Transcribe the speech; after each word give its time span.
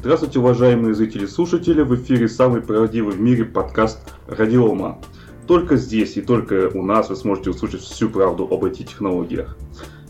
Здравствуйте, 0.00 0.38
уважаемые 0.38 0.94
зрители 0.94 1.24
и 1.24 1.28
слушатели! 1.28 1.82
В 1.82 1.94
эфире 1.94 2.26
самый 2.26 2.62
правдивый 2.62 3.12
в 3.12 3.20
мире 3.20 3.44
подкаст 3.44 3.98
Радиома. 4.26 4.98
Только 5.46 5.76
здесь 5.76 6.16
и 6.16 6.22
только 6.22 6.70
у 6.72 6.82
нас 6.82 7.10
вы 7.10 7.16
сможете 7.16 7.50
услышать 7.50 7.82
всю 7.82 8.08
правду 8.08 8.48
об 8.50 8.64
IT-технологиях. 8.64 9.58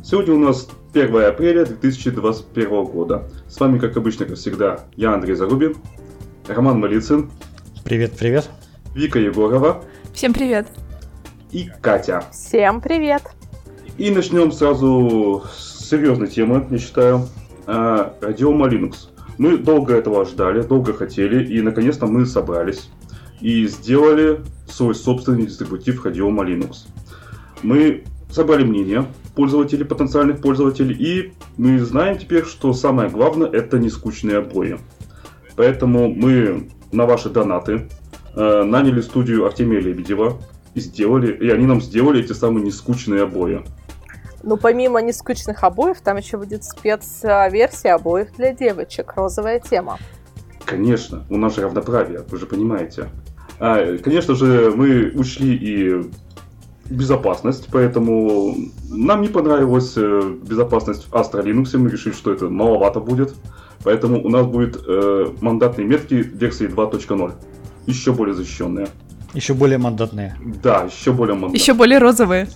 Сегодня 0.05 0.35
у 0.35 0.39
нас 0.39 0.69
1 0.95 1.25
апреля 1.25 1.65
2021 1.65 2.85
года. 2.85 3.29
С 3.49 3.59
вами, 3.59 3.81
как 3.81 3.97
обычно, 3.97 4.27
как 4.27 4.37
всегда, 4.37 4.85
я 4.95 5.13
Андрей 5.13 5.35
Зарубин, 5.35 5.75
Роман 6.47 6.79
Малицын. 6.79 7.29
Привет, 7.83 8.13
привет. 8.17 8.49
Вика 8.95 9.19
Егорова. 9.19 9.83
Всем 10.15 10.33
привет. 10.33 10.69
И 11.51 11.69
Катя. 11.83 12.23
Всем 12.31 12.81
привет. 12.81 13.23
И 13.99 14.13
начнем 14.13 14.53
сразу 14.53 15.43
с 15.53 15.89
серьезной 15.91 16.29
темы, 16.29 16.65
я 16.71 16.79
считаю. 16.79 17.27
Радиома 17.67 18.69
Linux. 18.69 19.10
Мы 19.41 19.57
долго 19.57 19.95
этого 19.95 20.27
ждали, 20.27 20.61
долго 20.61 20.93
хотели, 20.93 21.43
и 21.43 21.63
наконец-то 21.63 22.07
мы 22.07 22.27
собрались 22.27 22.91
и 23.41 23.67
сделали 23.69 24.41
свой 24.69 24.95
собственный 24.95 25.47
дистрибутив 25.47 26.05
Радиома 26.05 26.45
Linux. 26.45 26.87
Мы 27.63 28.05
собрали 28.31 28.65
мнение 28.65 29.07
пользователей, 29.35 29.87
потенциальных 29.87 30.43
пользователей, 30.43 30.95
и 30.95 31.33
мы 31.57 31.79
знаем 31.79 32.19
теперь, 32.19 32.45
что 32.45 32.75
самое 32.75 33.09
главное 33.09 33.49
это 33.49 33.79
не 33.79 33.89
скучные 33.89 34.37
обои. 34.37 34.79
Поэтому 35.57 36.13
мы 36.15 36.69
на 36.93 37.07
ваши 37.07 37.31
донаты 37.31 37.89
э, 38.37 38.63
наняли 38.63 39.01
студию 39.01 39.47
Артемия 39.47 39.81
Лебедева 39.81 40.37
и 40.75 40.81
сделали, 40.81 41.33
и 41.33 41.49
они 41.49 41.65
нам 41.65 41.81
сделали 41.81 42.23
эти 42.23 42.35
самые 42.35 42.63
нескучные 42.63 43.23
обои. 43.23 43.65
Ну, 44.43 44.57
помимо 44.57 45.01
нескучных 45.03 45.65
обоев, 45.65 46.01
там 46.01 46.17
еще 46.17 46.39
будет 46.39 46.65
спецверсия 46.65 47.95
обоев 47.95 48.29
для 48.37 48.53
девочек. 48.53 49.13
Розовая 49.17 49.61
тема. 49.61 49.99
Конечно, 50.65 51.25
у 51.31 51.37
нас 51.37 51.57
же 51.57 51.63
равноправие, 51.63 52.25
вы 52.29 52.39
же 52.39 52.47
понимаете. 52.47 53.09
А, 53.59 53.99
конечно 53.99 54.35
же, 54.35 54.73
мы 54.75 55.11
учли 55.15 55.55
и 55.55 56.11
безопасность, 56.89 57.69
поэтому 57.71 58.57
нам 58.89 59.23
не 59.23 59.29
понравилась 59.29 59.95
э, 59.97 60.35
безопасность 60.43 61.07
в 61.09 61.13
Astra 61.13 61.43
Linux, 61.43 61.77
мы 61.77 61.91
решили, 61.91 62.13
что 62.13 62.33
это 62.33 62.49
маловато 62.49 63.01
будет. 63.01 63.35
Поэтому 63.83 64.23
у 64.23 64.29
нас 64.29 64.47
будет 64.47 64.79
э, 64.87 65.27
мандатные 65.41 65.87
метки 65.87 66.15
версии 66.15 66.69
2.0, 66.69 67.33
еще 67.87 68.13
более 68.13 68.35
защищенные. 68.35 68.89
Еще 69.33 69.55
более 69.55 69.79
мандатные. 69.79 70.37
Да, 70.63 70.83
еще 70.83 71.13
более 71.13 71.35
мандатные. 71.35 71.61
Еще 71.61 71.73
более 71.73 71.99
розовые. 71.99 72.49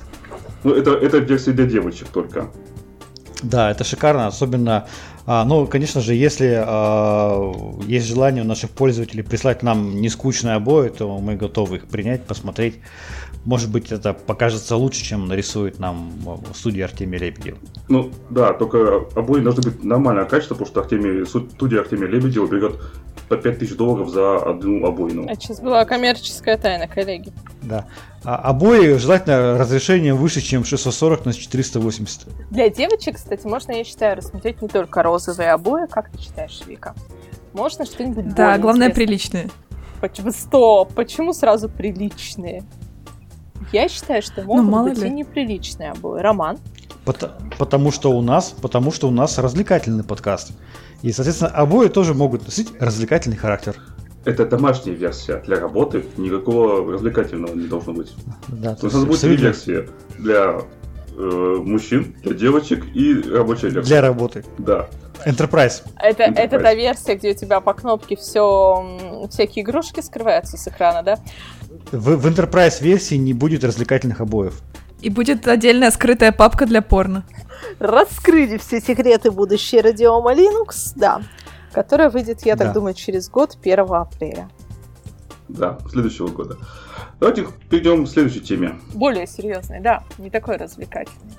Ну, 0.65 0.75
это, 0.75 0.93
это 0.93 1.19
версия 1.19 1.53
для 1.53 1.67
девочек 1.67 2.09
только. 2.09 2.51
Да, 3.43 3.71
это 3.71 3.85
шикарно, 3.85 4.27
особенно, 4.27 4.87
а, 5.27 5.45
ну, 5.45 5.67
конечно 5.67 6.01
же, 6.01 6.15
если 6.15 6.55
а, 6.67 7.53
есть 7.87 8.07
желание 8.07 8.43
у 8.43 8.47
наших 8.47 8.71
пользователей 8.71 9.23
прислать 9.23 9.63
нам 9.63 10.01
нескучные 10.01 10.55
обои, 10.55 10.89
то 10.89 11.19
мы 11.19 11.37
готовы 11.37 11.77
их 11.77 11.87
принять, 11.87 12.25
посмотреть. 12.25 12.77
Может 13.45 13.71
быть, 13.71 13.93
это 13.93 14.15
покажется 14.15 14.77
лучше, 14.77 15.05
чем 15.05 15.29
нарисует 15.29 15.79
нам 15.79 16.13
студия 16.55 16.87
Артемия 16.87 17.21
Лебедева. 17.21 17.59
Ну, 17.89 18.11
да, 18.31 18.55
только 18.55 19.05
обои 19.15 19.41
должны 19.41 19.63
быть 19.63 19.85
нормального 19.85 20.27
качества, 20.27 20.55
потому 20.55 20.71
что 20.71 20.81
Артемий, 20.81 21.27
студия 21.27 21.81
Артемия 21.81 22.09
Лебедева 22.09 22.47
берет 22.47 22.77
по 23.29 23.37
5000 23.37 23.77
долларов 23.77 24.09
за 24.09 24.37
одну 24.37 24.85
обоину. 24.87 25.25
Это 25.27 25.41
сейчас 25.41 25.61
была 25.61 25.85
коммерческая 25.85 26.57
тайна, 26.59 26.87
коллеги. 26.89 27.33
Да. 27.63 27.87
А 28.23 28.37
обои 28.37 28.97
желательно 28.97 29.59
разрешением 29.59 30.17
выше, 30.17 30.41
чем 30.41 30.65
640 30.65 31.25
на 31.27 31.33
480. 31.33 32.27
Для 32.51 32.69
девочек, 32.69 33.17
кстати, 33.17 33.47
можно, 33.47 33.73
я 33.73 33.85
считаю, 33.85 34.17
рассмотреть 34.17 34.63
не 34.63 34.69
только 34.69 35.03
розовые 35.03 35.53
обои. 35.53 35.87
Как 35.87 36.11
ты 36.11 36.19
считаешь, 36.21 36.61
Вика? 36.67 36.95
Можно 37.53 37.85
что-нибудь 37.85 38.35
Да, 38.35 38.59
главное 38.59 38.89
интересное? 38.89 38.95
приличные. 39.07 39.51
Почему? 40.01 40.31
Стоп! 40.33 40.93
Почему 40.95 41.33
сразу 41.33 41.69
приличные? 41.69 42.63
Я 43.73 43.89
считаю, 43.89 44.23
что 44.23 44.43
Ну, 44.43 44.55
могут 44.57 44.71
мало 44.71 44.89
быть 44.89 44.99
ли. 44.99 45.09
и 45.09 45.11
неприличные 45.11 45.91
обои. 45.93 46.21
Роман? 46.21 46.59
Пото- 47.05 47.33
Потому 47.59 47.91
что 47.93 48.11
у 48.13 48.23
нас, 48.23 48.55
потому 48.61 48.91
что 48.93 49.09
у 49.09 49.11
нас 49.11 49.39
развлекательный 49.39 50.05
подкаст. 50.05 50.53
И, 51.03 51.13
соответственно, 51.13 51.51
обои 51.51 51.89
тоже 51.89 52.15
могут 52.15 52.45
носить 52.45 52.73
развлекательный 52.81 53.37
характер. 53.37 53.77
Это 54.25 54.47
домашняя 54.47 54.95
версия 54.95 55.43
для 55.45 55.61
работы, 55.61 56.07
никакого 56.17 56.93
развлекательного 56.93 57.55
не 57.55 57.67
должно 57.67 57.93
быть. 57.93 58.15
Да, 58.49 58.77
У 58.81 58.85
нас 58.87 58.95
будет 59.05 59.21
три 59.21 59.35
абсолютно 59.35 59.43
версии. 59.45 59.89
Для 60.19 60.61
э, 61.17 61.57
мужчин, 61.63 62.15
для 62.23 62.35
девочек 62.35 62.87
и 62.95 63.21
рабочая 63.31 63.69
версия. 63.69 63.89
для 63.89 64.01
работы. 64.01 64.45
Да. 64.57 64.89
Enterprise. 65.27 65.83
Это, 66.01 66.25
Enterprise. 66.25 66.35
это 66.37 66.59
та 66.61 66.75
версия, 66.75 67.15
где 67.17 67.33
у 67.33 67.35
тебя 67.35 67.61
по 67.61 67.75
кнопке 67.75 68.17
все 68.17 69.29
всякие 69.31 69.63
игрушки 69.63 70.01
скрываются 70.01 70.57
с 70.57 70.67
экрана, 70.69 71.03
да? 71.03 71.19
В, 71.93 72.17
в 72.17 72.27
Enterprise 72.27 72.83
версии 72.83 73.17
не 73.17 73.35
будет 73.35 73.63
развлекательных 73.63 74.21
обоев. 74.23 74.63
И 75.05 75.11
будет 75.11 75.47
отдельная 75.47 75.91
скрытая 75.91 76.33
папка 76.33 76.65
для 76.65 76.81
порно. 76.81 77.25
Раскрыли 77.79 78.57
все 78.57 78.81
секреты 78.81 79.31
будущей 79.31 79.83
радиома 79.83 80.33
Linux, 80.33 80.93
да. 80.97 81.21
Которая 81.73 82.09
выйдет, 82.09 82.47
я 82.47 82.57
так 82.57 82.69
Да. 82.69 82.73
думаю, 82.73 82.95
через 82.95 83.29
год, 83.29 83.59
1 83.63 84.01
апреля. 84.01 84.49
Да, 85.49 85.79
следующего 85.91 86.29
года. 86.29 86.57
Давайте 87.21 87.47
перейдем 87.69 88.07
к 88.07 88.09
следующей 88.09 88.41
теме. 88.41 88.77
Более 88.95 89.27
серьезный, 89.27 89.81
да, 89.81 90.05
не 90.17 90.31
такой 90.31 90.57
развлекательный. 90.57 91.35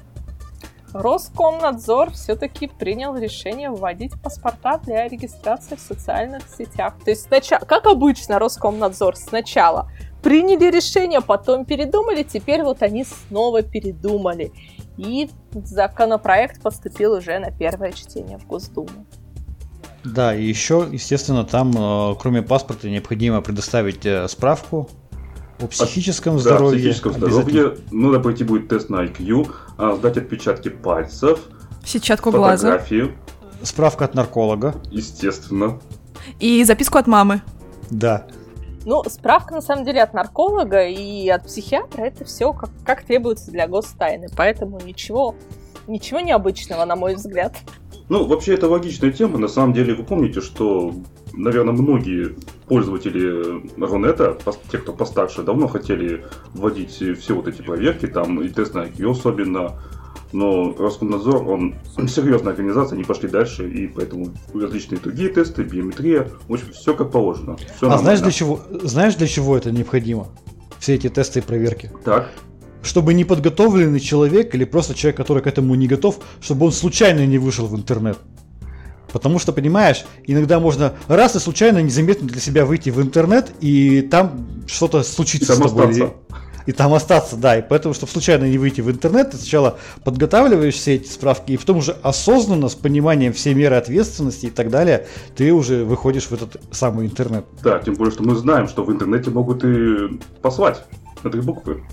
Роскомнадзор 0.93 2.11
все-таки 2.11 2.67
принял 2.67 3.17
решение 3.17 3.71
вводить 3.71 4.13
паспорта 4.21 4.77
для 4.77 5.07
регистрации 5.07 5.75
в 5.75 5.81
социальных 5.81 6.43
сетях. 6.55 6.93
То 7.03 7.09
есть 7.09 7.23
сначала, 7.23 7.65
как 7.65 7.87
обычно, 7.87 8.37
Роскомнадзор 8.37 9.15
сначала 9.15 9.89
приняли 10.25 10.71
решение, 10.71 11.21
потом 11.21 11.65
передумали, 11.65 12.23
теперь 12.23 12.63
вот 12.63 12.81
они 12.81 13.05
снова 13.05 13.61
передумали. 13.61 14.51
И 14.97 15.29
законопроект 15.53 16.63
поступил 16.63 17.13
уже 17.13 17.37
на 17.37 17.51
первое 17.51 17.91
чтение 17.91 18.39
в 18.39 18.47
Госдуму. 18.47 19.05
Да, 20.03 20.35
и 20.35 20.43
еще, 20.43 20.87
естественно, 20.91 21.43
там, 21.43 21.71
э, 21.77 22.15
кроме 22.19 22.41
паспорта, 22.41 22.89
необходимо 22.89 23.41
предоставить 23.41 24.03
э, 24.03 24.27
справку 24.27 24.89
о 25.61 25.67
психическом 25.67 26.37
Да, 26.37 26.41
здоровье. 26.41 26.79
психическом 26.79 27.11
Обязательно. 27.15 27.51
здоровье. 27.51 27.77
Надо 27.91 28.19
пройти 28.19 28.43
будет 28.43 28.67
тест 28.67 28.89
на 28.89 29.05
IQ, 29.05 29.51
а, 29.77 29.95
сдать 29.95 30.17
отпечатки 30.17 30.69
пальцев, 30.69 31.39
Сетчатку 31.85 32.31
глаза. 32.31 32.81
Справка 33.61 34.05
от 34.05 34.15
нарколога. 34.15 34.73
естественно. 34.89 35.79
И 36.39 36.63
записку 36.63 36.97
от 36.97 37.05
мамы. 37.05 37.43
Да. 37.91 38.25
Ну, 38.85 39.03
справка, 39.07 39.55
на 39.55 39.61
самом 39.61 39.83
деле, 39.83 40.03
от 40.03 40.13
нарколога 40.13 40.87
и 40.87 41.27
от 41.27 41.45
психиатра, 41.45 42.03
это 42.03 42.23
все 42.23 42.53
как, 42.53 42.69
как 42.85 43.03
требуется 43.03 43.51
для 43.51 43.67
гостайны. 43.67 44.27
Поэтому 44.37 44.79
ничего, 44.79 45.35
ничего 45.87 46.19
необычного, 46.19 46.85
на 46.85 46.95
мой 46.95 47.15
взгляд. 47.15 47.55
Ну, 48.09 48.25
вообще, 48.25 48.53
это 48.53 48.69
логичная 48.69 49.11
тема. 49.11 49.39
На 49.39 49.47
самом 49.47 49.73
деле, 49.73 49.95
вы 49.95 50.03
помните, 50.03 50.39
что, 50.39 50.93
наверное, 51.33 51.73
многие 51.73 52.35
пользователи 52.67 53.63
Рунета, 53.83 54.37
те, 54.71 54.77
кто 54.77 54.93
постарше, 54.93 55.41
давно 55.41 55.67
хотели 55.67 56.23
вводить 56.53 56.91
все 56.91 57.33
вот 57.33 57.47
эти 57.47 57.63
проверки, 57.63 58.05
там 58.05 58.39
и 58.41 58.49
тест 58.49 58.75
на 58.75 58.85
IQ 58.85 59.11
особенно. 59.11 59.81
Но 60.35 60.75
Роскомнадзор, 60.77 61.47
он 61.47 61.75
серьезная 62.09 62.51
организация, 62.51 62.97
они 62.97 63.05
пошли 63.05 63.29
дальше, 63.29 63.69
и 63.69 63.87
поэтому 63.87 64.31
различные 64.53 64.99
другие 64.99 65.29
тесты, 65.29 65.63
биометрия, 65.63 66.27
в 66.49 66.53
общем, 66.53 66.73
все 66.73 66.93
как 66.93 67.11
положено. 67.11 67.55
Всё 67.77 67.89
а 67.89 67.97
знаешь 67.97 68.19
для 68.19 68.31
чего? 68.31 68.59
Знаешь 68.83 69.15
для 69.15 69.27
чего 69.27 69.55
это 69.55 69.71
необходимо? 69.71 70.27
Все 70.79 70.95
эти 70.95 71.07
тесты 71.07 71.39
и 71.39 71.41
проверки. 71.41 71.89
Так, 72.03 72.31
Чтобы 72.83 73.13
неподготовленный 73.13 74.01
человек 74.01 74.53
или 74.53 74.65
просто 74.65 74.93
человек, 74.93 75.15
который 75.15 75.41
к 75.41 75.47
этому 75.47 75.73
не 75.75 75.87
готов, 75.87 76.19
чтобы 76.41 76.65
он 76.65 76.73
случайно 76.73 77.25
не 77.25 77.37
вышел 77.37 77.67
в 77.67 77.75
интернет. 77.77 78.17
Потому 79.13 79.39
что, 79.39 79.53
понимаешь, 79.53 80.05
иногда 80.25 80.59
можно 80.59 80.95
раз 81.07 81.37
и 81.37 81.39
случайно 81.39 81.81
незаметно 81.81 82.27
для 82.27 82.41
себя 82.41 82.65
выйти 82.65 82.89
в 82.89 83.01
интернет, 83.01 83.53
и 83.61 84.01
там 84.01 84.45
что-то 84.67 84.99
и 84.99 85.03
случится 85.05 85.57
там 85.57 85.69
с 85.69 85.71
тобой. 85.71 85.91
остаться. 85.91 86.13
И 86.65 86.71
там 86.71 86.93
остаться, 86.93 87.35
да. 87.37 87.57
И 87.57 87.61
поэтому, 87.61 87.93
чтобы 87.93 88.11
случайно 88.11 88.45
не 88.45 88.57
выйти 88.57 88.81
в 88.81 88.89
интернет, 88.89 89.31
ты 89.31 89.37
сначала 89.37 89.77
подготавливаешь 90.03 90.75
все 90.75 90.95
эти 90.95 91.07
справки, 91.07 91.51
и 91.51 91.57
потом 91.57 91.77
уже 91.77 91.95
осознанно, 92.01 92.69
с 92.69 92.75
пониманием 92.75 93.33
всей 93.33 93.53
меры 93.53 93.75
ответственности 93.75 94.47
и 94.47 94.51
так 94.51 94.69
далее, 94.69 95.07
ты 95.35 95.53
уже 95.53 95.83
выходишь 95.83 96.25
в 96.25 96.33
этот 96.33 96.57
самый 96.71 97.05
интернет. 97.05 97.45
Да, 97.63 97.79
тем 97.79 97.95
более, 97.95 98.13
что 98.13 98.23
мы 98.23 98.35
знаем, 98.35 98.67
что 98.67 98.83
в 98.83 98.91
интернете 98.91 99.29
могут 99.29 99.63
и 99.63 100.19
послать 100.41 100.83
на 101.23 101.29
три 101.29 101.41
буквы. 101.41 101.83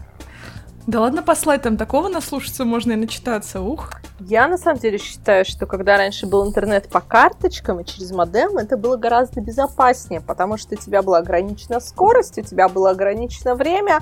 Да 0.87 1.01
ладно 1.01 1.23
послать, 1.23 1.63
там 1.63 1.77
такого 1.77 2.09
наслушаться 2.09 2.65
можно 2.65 2.93
и 2.93 2.97
начитаться, 2.97 3.61
ух. 3.61 3.93
Я 4.19 4.49
на 4.49 4.59
самом 4.59 4.81
деле 4.81 4.99
считаю, 4.99 5.45
что 5.45 5.67
когда 5.67 5.97
раньше 5.97 6.27
был 6.27 6.45
интернет 6.45 6.89
по 6.89 7.01
карточкам 7.01 7.79
и 7.79 7.85
через 7.85 8.11
модем, 8.11 8.59
это 8.59 8.77
было 8.77 8.97
гораздо 8.97 9.41
безопаснее, 9.41 10.21
потому 10.21 10.57
что 10.57 10.75
у 10.75 10.79
тебя 10.79 11.03
была 11.03 11.19
ограничена 11.19 11.79
скорость, 11.79 12.39
у 12.39 12.43
тебя 12.43 12.69
было 12.69 12.91
ограничено 12.91 13.55
время, 13.55 14.01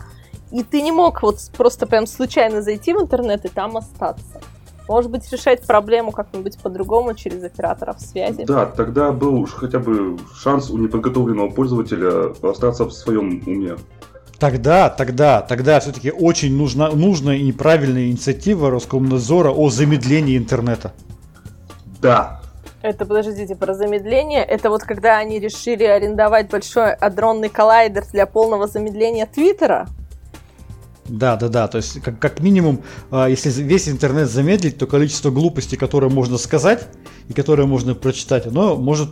и 0.51 0.63
ты 0.63 0.83
не 0.83 0.93
мог 0.93 1.23
вот 1.23 1.39
просто 1.57 1.87
прям 1.87 2.07
случайно 2.07 2.63
зайти 2.63 2.93
в 2.93 3.01
интернет 3.01 3.45
и 3.45 3.49
там 3.49 3.77
остаться. 3.77 4.41
Может 4.89 5.11
быть, 5.11 5.31
решать 5.33 5.65
проблему 5.65 6.11
как-нибудь 6.11 6.59
по-другому 6.59 7.15
через 7.15 7.45
операторов 7.45 8.01
связи. 8.01 8.45
Да, 8.45 8.67
тогда 8.67 9.13
был 9.13 9.37
уж 9.37 9.53
хотя 9.53 9.79
бы 9.79 10.19
шанс 10.35 10.69
у 10.69 10.79
неподготовленного 10.79 11.49
пользователя 11.51 12.33
остаться 12.43 12.85
в 12.85 12.91
своем 12.91 13.41
уме. 13.47 13.77
Тогда, 14.41 14.89
тогда, 14.89 15.43
тогда 15.43 15.79
все-таки 15.79 16.11
очень 16.11 16.57
нужна, 16.57 16.91
нужная 16.91 17.37
и 17.37 17.43
неправильная 17.43 18.07
инициатива 18.09 18.71
Роскомнадзора 18.71 19.51
о 19.51 19.69
замедлении 19.69 20.37
интернета. 20.37 20.93
Да, 22.01 22.41
Это, 22.83 23.05
подождите, 23.05 23.55
про 23.55 23.75
замедление. 23.75 24.43
Это 24.43 24.71
вот 24.71 24.83
когда 24.83 25.19
они 25.19 25.39
решили 25.39 25.85
арендовать 25.85 26.51
большой 26.51 26.95
адронный 26.95 27.51
коллайдер 27.51 28.07
для 28.11 28.27
полного 28.27 28.67
замедления 28.67 29.27
Твиттера. 29.27 29.87
Да, 31.11 31.37
да, 31.37 31.49
да. 31.49 31.67
То 31.67 31.79
есть, 31.79 32.01
как, 32.01 32.19
как 32.19 32.41
минимум, 32.41 32.83
а, 33.11 33.29
если 33.29 33.51
весь 33.51 33.89
интернет 33.89 34.31
замедлить, 34.31 34.79
то 34.79 34.87
количество 34.87 35.31
глупостей, 35.31 35.77
которые 35.77 36.11
можно 36.11 36.39
сказать 36.39 36.87
и 37.29 37.33
которые 37.33 37.67
можно 37.67 37.95
прочитать, 37.95 38.47
оно 38.47 38.77
может 38.77 39.11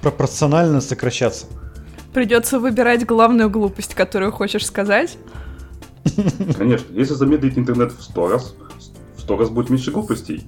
пропорционально 0.00 0.80
сокращаться. 0.80 1.46
Придется 2.12 2.58
выбирать 2.58 3.06
главную 3.06 3.48
глупость, 3.50 3.94
которую 3.94 4.32
хочешь 4.32 4.66
сказать. 4.66 5.16
конечно. 6.58 6.92
Если 6.92 7.14
замедлить 7.14 7.56
интернет 7.56 7.92
в 7.92 8.02
100 8.02 8.28
раз, 8.28 8.54
в 9.16 9.20
100 9.20 9.36
раз 9.36 9.48
будет 9.48 9.70
меньше 9.70 9.92
глупостей. 9.92 10.44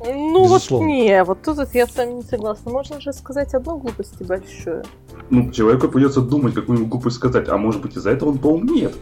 Ну 0.00 0.44
Безусловно. 0.44 0.86
вот 0.86 0.92
не, 0.94 1.24
вот 1.24 1.42
тут 1.42 1.56
вот 1.58 1.74
я 1.74 1.86
с 1.86 1.94
вами 1.94 2.12
не 2.12 2.22
согласна. 2.22 2.70
Можно 2.70 3.00
же 3.00 3.12
сказать 3.12 3.52
одну 3.52 3.78
глупость 3.78 4.14
и 4.20 4.24
большую. 4.24 4.84
Ну, 5.28 5.50
человеку 5.50 5.88
придется 5.88 6.22
думать, 6.22 6.54
какую 6.54 6.86
глупость 6.86 7.16
сказать, 7.16 7.48
а 7.48 7.58
может 7.58 7.82
быть 7.82 7.96
из-за 7.96 8.10
этого 8.10 8.30
он 8.30 8.38
поумнеет. 8.38 8.92
Нет, 8.92 8.94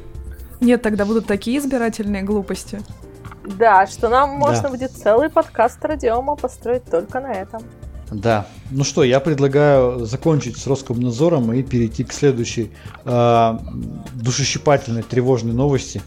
тогда 0.83 1.05
будут 1.05 1.27
такие 1.27 1.59
избирательные 1.59 2.23
глупости. 2.23 2.81
Да, 3.59 3.87
что 3.87 4.09
нам 4.09 4.31
можно 4.31 4.65
Да. 4.65 4.69
будет 4.71 4.91
целый 4.91 5.31
подкаст 5.31 5.85
радиома 5.85 6.35
построить 6.37 6.85
только 6.85 7.21
на 7.21 7.33
этом. 7.33 7.63
Да. 8.11 8.47
Ну 8.71 8.85
что, 8.85 9.03
я 9.05 9.21
предлагаю 9.21 10.05
закончить 10.05 10.57
с 10.57 10.67
Роскомнадзором 10.67 11.53
и 11.53 11.63
перейти 11.63 12.05
к 12.05 12.13
следующей 12.13 12.73
а, 13.05 13.61
душещипательной, 14.15 15.03
тревожной 15.03 15.53
новости. 15.55 16.03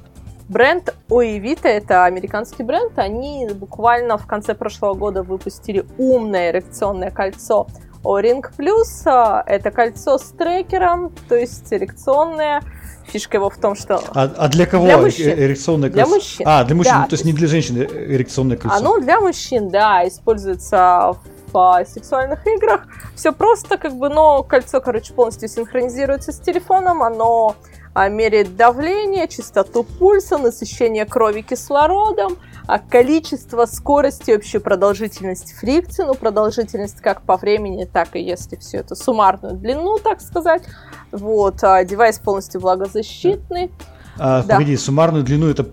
Бренд 0.48 0.96
Oevita, 1.10 1.68
это 1.68 2.06
американский 2.06 2.64
бренд, 2.64 2.98
они 2.98 3.48
буквально 3.54 4.18
в 4.18 4.26
конце 4.26 4.56
прошлого 4.56 4.96
года 4.96 5.24
выпустили 5.24 5.86
умное 5.98 6.52
эрекционное 6.52 7.12
кольцо 7.12 7.68
O-Ring 8.04 8.44
Plus. 8.58 9.04
А, 9.06 9.44
Это 9.46 9.70
кольцо 9.72 10.18
с 10.18 10.32
трекером, 10.32 11.12
то 11.28 11.36
есть 11.36 11.72
эрекционное. 11.72 12.62
Фишка 13.12 13.38
его 13.38 13.50
в 13.50 13.58
том, 13.58 13.76
что 13.76 14.02
А, 14.14 14.30
а 14.38 14.48
для 14.48 14.66
кого 14.66 14.86
Для 14.86 14.96
э- 14.96 15.02
мужчин. 15.02 15.30
эрекционное 15.30 15.90
Для 15.90 16.04
кольцо? 16.04 16.16
мужчин. 16.16 16.48
А, 16.48 16.64
для 16.64 16.76
мужчин, 16.76 16.94
Да, 16.94 17.00
ну, 17.02 17.08
то 17.08 17.14
есть 17.14 17.26
не 17.26 17.34
для 17.34 17.48
женщин 17.48 17.78
э- 17.82 17.86
эрекционное 18.16 18.58
кольцо. 18.58 18.78
Оно 18.78 19.00
для 19.00 19.20
мужчин, 19.20 19.70
да, 19.70 20.08
используется 20.08 21.14
в 21.52 21.58
а, 21.58 21.84
сексуальных 21.86 22.46
играх. 22.46 22.86
Все 23.16 23.32
просто, 23.32 23.78
как 23.78 23.96
бы, 23.96 24.10
но 24.10 24.44
кольцо, 24.44 24.82
короче, 24.82 25.14
полностью 25.14 25.50
синхронизируется 25.50 26.32
с 26.32 26.40
телефоном, 26.40 27.02
оно 27.04 27.56
а, 27.58 27.70
меряет 28.08 28.56
давление, 28.56 29.28
частоту 29.28 29.84
пульса, 29.84 30.38
насыщение 30.38 31.06
крови 31.06 31.42
кислородом, 31.42 32.38
а 32.68 32.78
количество, 32.80 33.66
скорость 33.66 34.30
и 34.30 34.34
общую 34.34 34.62
продолжительность 34.62 35.54
фрикции, 35.54 36.04
ну, 36.04 36.14
продолжительность 36.14 37.02
как 37.02 37.24
по 37.24 37.36
времени, 37.36 37.86
так 37.86 38.16
и 38.16 38.22
если 38.22 38.58
все 38.58 38.78
это 38.78 38.96
суммарную 38.96 39.56
длину, 39.56 39.98
так 39.98 40.22
сказать. 40.22 40.64
Вот, 41.12 41.64
а, 41.64 41.84
девайс 41.84 42.20
полностью 42.20 42.62
влагозащитный. 42.62 43.72
А, 44.20 44.44
да. 44.44 44.56
погоди, 44.56 44.76
суммарную 44.78 45.24
длину 45.24 45.50
это 45.50 45.66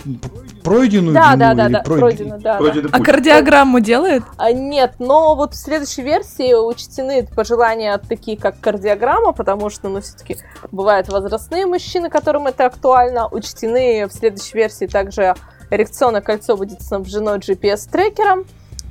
пройденную 0.63 1.15
Да, 1.15 1.31
длину 1.37 1.39
да, 1.39 1.55
да, 1.55 1.67
или 1.67 1.73
да, 1.73 1.83
пройд- 1.83 2.01
пройдено, 2.01 2.39
да. 2.39 2.53
да. 2.55 2.59
Пройденный 2.59 2.91
А 2.93 2.97
путь. 2.99 3.07
кардиограмму 3.07 3.81
делает? 3.81 4.23
А, 4.37 4.53
Нет, 4.53 4.95
но 4.99 5.35
вот 5.35 5.55
в 5.55 5.57
следующей 5.57 6.03
версии 6.03 6.55
учтены 6.55 7.27
пожелания 7.35 7.99
такие, 7.99 8.37
как 8.39 8.59
кардиограмма, 8.61 9.33
потому 9.33 9.71
что, 9.71 9.89
ну, 9.89 10.01
все-таки 10.01 10.39
бывают 10.73 11.09
возрастные 11.09 11.67
мужчины, 11.67 12.09
которым 12.11 12.47
это 12.47 12.67
актуально. 12.67 13.29
Учтены 13.29 14.07
в 14.09 14.13
следующей 14.13 14.57
версии 14.57 14.87
также 14.87 15.35
эрекционное 15.71 16.21
кольцо 16.21 16.57
будет 16.57 16.83
снабжено 16.83 17.37
GPS-трекером. 17.37 18.45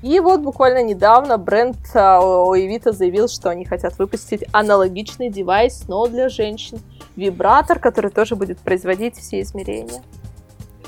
И 0.05 0.19
вот 0.19 0.41
буквально 0.41 0.83
недавно 0.83 1.39
бренд 1.39 1.77
а, 1.95 2.19
Oevita 2.21 2.91
заявил, 2.91 3.27
что 3.27 3.49
они 3.49 3.65
хотят 3.65 3.97
выпустить 3.97 4.43
аналогичный 4.51 5.31
девайс, 5.31 5.85
но 5.87 6.05
для 6.05 6.29
женщин. 6.29 6.77
Вибратор, 7.15 7.79
который 7.79 8.11
тоже 8.11 8.35
будет 8.35 8.59
производить 8.59 9.17
все 9.17 9.41
измерения. 9.41 10.03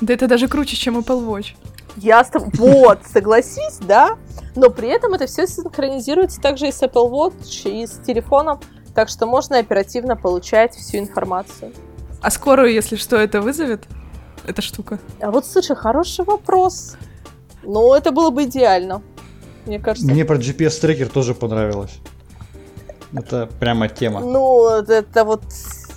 Да 0.00 0.14
это 0.14 0.28
даже 0.28 0.46
круче, 0.46 0.76
чем 0.76 0.96
Apple 0.98 1.26
Watch. 1.26 1.56
Я 1.96 2.22
с 2.22 2.28
тобой... 2.28 2.50
Вот, 2.54 3.00
согласись, 3.12 3.78
да? 3.80 4.10
Но 4.54 4.70
при 4.70 4.88
этом 4.88 5.14
это 5.14 5.26
все 5.26 5.48
синхронизируется 5.48 6.40
также 6.40 6.68
и 6.68 6.72
с 6.72 6.80
Apple 6.80 7.10
Watch, 7.10 7.68
и 7.68 7.88
с 7.88 7.98
телефоном, 7.98 8.60
так 8.94 9.08
что 9.08 9.26
можно 9.26 9.58
оперативно 9.58 10.14
получать 10.14 10.76
всю 10.76 10.98
информацию. 10.98 11.72
А 12.22 12.30
скорую, 12.30 12.72
если 12.72 12.94
что, 12.94 13.16
это 13.16 13.40
вызовет? 13.40 13.84
Эта 14.46 14.62
штука. 14.62 15.00
А 15.20 15.32
вот, 15.32 15.44
слушай, 15.44 15.74
хороший 15.74 16.24
вопрос. 16.24 16.96
Ну, 17.62 17.94
это 17.94 18.12
было 18.12 18.30
бы 18.30 18.44
идеально. 18.44 19.02
Мне 19.66 19.78
кажется. 19.78 20.10
Мне 20.10 20.24
про 20.24 20.36
GPS-трекер 20.36 21.08
тоже 21.08 21.34
понравилось. 21.34 21.98
Это 23.12 23.48
прямо 23.60 23.88
тема. 23.88 24.20
Ну, 24.20 24.68
это 24.80 25.24
вот... 25.24 25.42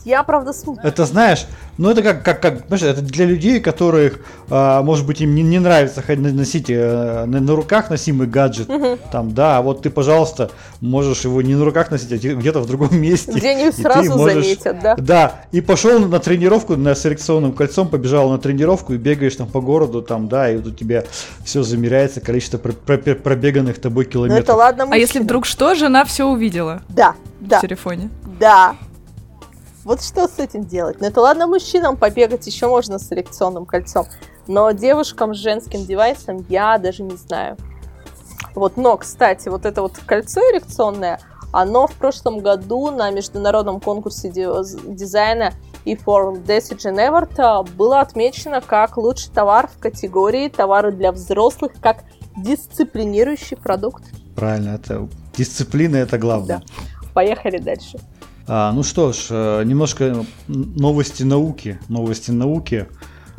Я, 0.04 0.24
правда, 0.24 0.52
см- 0.52 0.84
Это 0.86 1.06
знаешь, 1.06 1.46
ну 1.82 1.90
это 1.90 2.04
как, 2.04 2.24
как, 2.24 2.42
как, 2.42 2.68
знаешь, 2.68 2.84
это 2.84 3.02
для 3.02 3.26
людей, 3.26 3.60
которых, 3.60 4.20
а, 4.50 4.82
может 4.84 5.06
быть, 5.06 5.20
им 5.22 5.34
не, 5.34 5.42
не 5.42 5.58
нравится 5.60 6.02
ходить, 6.02 6.34
носить 6.34 6.70
э, 6.70 7.26
на, 7.26 7.40
на 7.40 7.56
руках 7.56 7.90
носимый 7.90 8.28
гаджет, 8.28 8.70
Мгм. 8.70 8.98
там, 9.12 9.34
да, 9.34 9.58
а 9.58 9.62
вот 9.62 9.82
ты, 9.82 9.90
пожалуйста, 9.90 10.52
можешь 10.80 11.22
его 11.26 11.42
не 11.42 11.56
на 11.56 11.66
руках 11.66 11.90
носить, 11.90 12.12
а 12.12 12.18
где- 12.18 12.36
где-то 12.36 12.60
в 12.60 12.68
другом 12.68 12.90
месте. 13.02 13.32
где-нибудь 13.32 13.76
сразу 13.76 14.16
можешь- 14.18 14.44
заметят, 14.44 14.80
да? 14.82 14.96
Да, 14.96 15.36
и 15.52 15.62
пошел 15.62 16.00
на 16.00 16.20
тренировку, 16.20 16.76
на 16.78 16.94
селекционным 16.94 17.54
кольцом, 17.54 17.88
побежал 17.90 18.30
на 18.30 18.38
тренировку 18.38 18.94
и 18.94 18.98
бегаешь 18.98 19.36
там 19.36 19.48
по 19.48 19.60
городу, 19.60 20.02
там, 20.04 20.28
да, 20.30 20.52
и 20.52 20.58
вот 20.58 20.68
у 20.68 20.72
тебя 20.72 21.04
все 21.44 21.64
замеряется, 21.64 22.22
количество 22.22 22.58
про- 22.60 22.74
про- 22.74 23.16
пробеганных 23.16 23.82
тобой 23.82 24.04
Ну, 24.06 24.10
это 24.10 24.12
километров. 24.14 24.58
ладно, 24.58 24.84
А 24.92 24.96
если 24.98 25.14
мужчина. 25.20 25.24
вдруг 25.26 25.46
что, 25.48 25.74
жена 25.74 26.06
все 26.06 26.26
увидела 26.28 26.82
Да, 26.90 27.16
да. 27.40 27.58
в 27.58 27.62
телефоне? 27.62 28.10
Да. 28.40 28.76
Вот 29.84 30.02
что 30.02 30.28
с 30.28 30.38
этим 30.38 30.66
делать? 30.66 31.02
Ну 31.02 31.08
это 31.08 31.22
ладно 31.22 31.48
мужчинам 31.48 31.98
побегать 31.98 32.46
еще 32.46 32.68
можно 32.68 33.00
с 33.00 33.12
эрекционным 33.12 33.66
кольцом, 33.66 34.06
но 34.48 34.72
девушкам 34.72 35.34
с 35.34 35.38
женским 35.38 35.86
девайсом 35.86 36.46
я 36.50 36.78
даже 36.78 37.04
не 37.04 37.16
знаю. 37.16 37.58
Вот, 38.54 38.78
но, 38.78 38.98
кстати, 38.98 39.50
вот 39.50 39.66
это 39.66 39.82
вот 39.82 39.98
кольцо 40.06 40.42
эрекционное, 40.42 41.20
оно 41.54 41.88
в 41.88 41.94
прошлом 41.94 42.40
году 42.40 42.92
на 42.92 43.10
международном 43.10 43.80
конкурсе 43.80 44.30
ди- 44.30 44.94
дизайна 44.94 45.54
и 45.86 45.96
for 45.96 46.44
Decision 46.46 46.96
Award 46.96 47.34
а, 47.40 47.64
было 47.64 48.02
отмечено 48.02 48.62
как 48.62 48.98
лучший 48.98 49.32
товар 49.32 49.68
в 49.68 49.80
категории 49.80 50.48
товары 50.48 50.92
для 50.92 51.12
взрослых, 51.12 51.72
как 51.82 52.04
дисциплинирующий 52.38 53.58
продукт. 53.58 54.04
Правильно, 54.36 54.76
это 54.76 55.10
дисциплина, 55.36 55.96
это 55.98 56.18
главное. 56.18 56.62
Поехали 57.14 57.58
дальше. 57.58 58.00
А, 58.54 58.74
ну 58.74 58.84
что 58.84 59.14
ж, 59.14 59.28
э, 59.30 59.64
немножко 59.64 60.26
новости 60.50 61.24
науки. 61.24 61.80
Новости 61.88 62.32
науки 62.32 62.86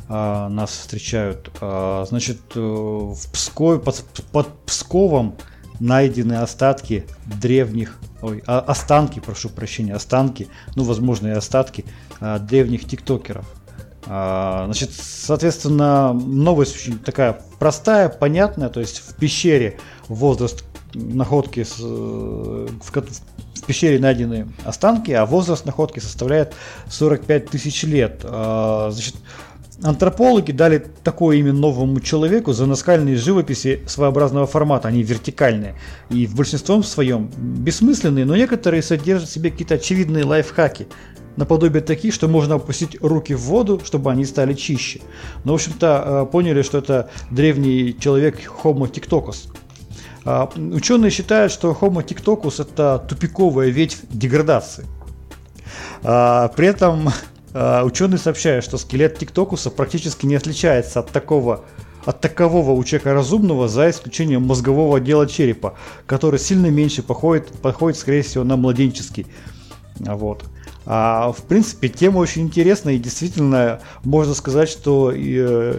а, 0.08 0.48
нас 0.48 0.70
встречают. 0.70 1.50
А, 1.60 2.06
значит, 2.08 2.40
э, 2.54 2.58
в 2.58 3.30
Пскове, 3.30 3.78
под, 3.78 4.02
под 4.32 4.48
Псковом 4.64 5.36
найдены 5.80 6.32
остатки 6.38 7.04
древних, 7.26 7.98
ой, 8.22 8.42
а- 8.46 8.60
останки, 8.60 9.20
прошу 9.20 9.50
прощения, 9.50 9.92
останки, 9.94 10.48
ну, 10.76 10.84
возможно, 10.84 11.26
и 11.28 11.32
остатки 11.32 11.84
а, 12.18 12.38
древних 12.38 12.86
тиктокеров. 12.86 13.44
А, 14.06 14.64
Значит, 14.64 14.92
соответственно, 14.94 16.14
новость 16.14 16.74
очень 16.74 16.98
такая 16.98 17.38
простая, 17.58 18.08
понятная, 18.08 18.70
то 18.70 18.80
есть 18.80 19.02
в 19.06 19.14
пещере 19.16 19.78
возраст 20.08 20.64
находки 20.94 21.64
с, 21.64 21.76
э, 21.80 21.82
в, 22.82 22.90
ко- 22.90 23.04
в 23.62 23.66
пещере 23.66 23.98
найдены 23.98 24.48
останки, 24.64 25.12
а 25.12 25.24
возраст 25.24 25.64
находки 25.64 26.00
составляет 26.00 26.54
45 26.90 27.50
тысяч 27.50 27.84
лет. 27.84 28.20
А, 28.24 28.90
Значит, 28.90 29.14
антропологи 29.82 30.52
дали 30.52 30.84
такое 31.04 31.36
имя 31.38 31.52
новому 31.52 32.00
человеку 32.00 32.52
за 32.52 32.66
наскальные 32.66 33.16
живописи 33.16 33.82
своеобразного 33.86 34.46
формата, 34.46 34.88
они 34.88 35.02
вертикальные 35.02 35.76
и 36.10 36.26
в 36.26 36.34
большинством 36.34 36.82
своем 36.82 37.30
бессмысленные, 37.36 38.24
но 38.24 38.36
некоторые 38.36 38.82
содержат 38.82 39.28
в 39.28 39.32
себе 39.32 39.50
какие-то 39.50 39.74
очевидные 39.74 40.24
лайфхаки, 40.24 40.88
наподобие 41.36 41.82
таких, 41.82 42.12
что 42.14 42.28
можно 42.28 42.56
опустить 42.56 43.00
руки 43.00 43.34
в 43.34 43.40
воду, 43.42 43.80
чтобы 43.84 44.10
они 44.10 44.24
стали 44.24 44.54
чище. 44.54 45.00
Но, 45.44 45.52
в 45.52 45.54
общем-то, 45.56 46.02
э, 46.04 46.30
поняли, 46.30 46.62
что 46.62 46.78
это 46.78 47.10
древний 47.30 47.96
человек 47.98 48.40
Homo 48.62 48.90
tiktokos. 48.90 49.48
А, 50.24 50.50
Ученые 50.56 51.10
считают, 51.10 51.52
что 51.52 51.76
Homo 51.78 52.04
tiktocus 52.04 52.62
это 52.62 53.04
тупиковая 53.08 53.68
ветвь 53.68 54.00
деградации. 54.10 54.86
А, 56.02 56.48
При 56.48 56.66
этом 56.68 57.10
а, 57.54 57.84
ученые 57.84 58.18
сообщают, 58.18 58.64
что 58.64 58.78
скелет 58.78 59.18
тиктокуса 59.18 59.70
практически 59.70 60.26
не 60.26 60.36
отличается 60.36 61.00
от 61.00 61.10
такого 61.10 61.64
от 62.04 62.20
такового 62.20 62.72
у 62.72 62.82
человека 62.82 63.14
разумного, 63.14 63.68
за 63.68 63.88
исключением 63.88 64.42
мозгового 64.42 64.96
отдела 64.96 65.28
черепа, 65.28 65.74
который 66.06 66.40
сильно 66.40 66.66
меньше 66.66 67.00
походит, 67.00 67.52
походит 67.62 67.96
скорее 67.96 68.22
всего, 68.22 68.42
на 68.42 68.56
младенческий. 68.56 69.26
Вот. 70.00 70.44
А, 70.84 71.30
в 71.30 71.42
принципе, 71.44 71.88
тема 71.88 72.18
очень 72.18 72.42
интересная 72.42 72.94
и 72.94 72.98
действительно 72.98 73.80
можно 74.02 74.34
сказать, 74.34 74.68
что 74.68 75.12
э, 75.14 75.78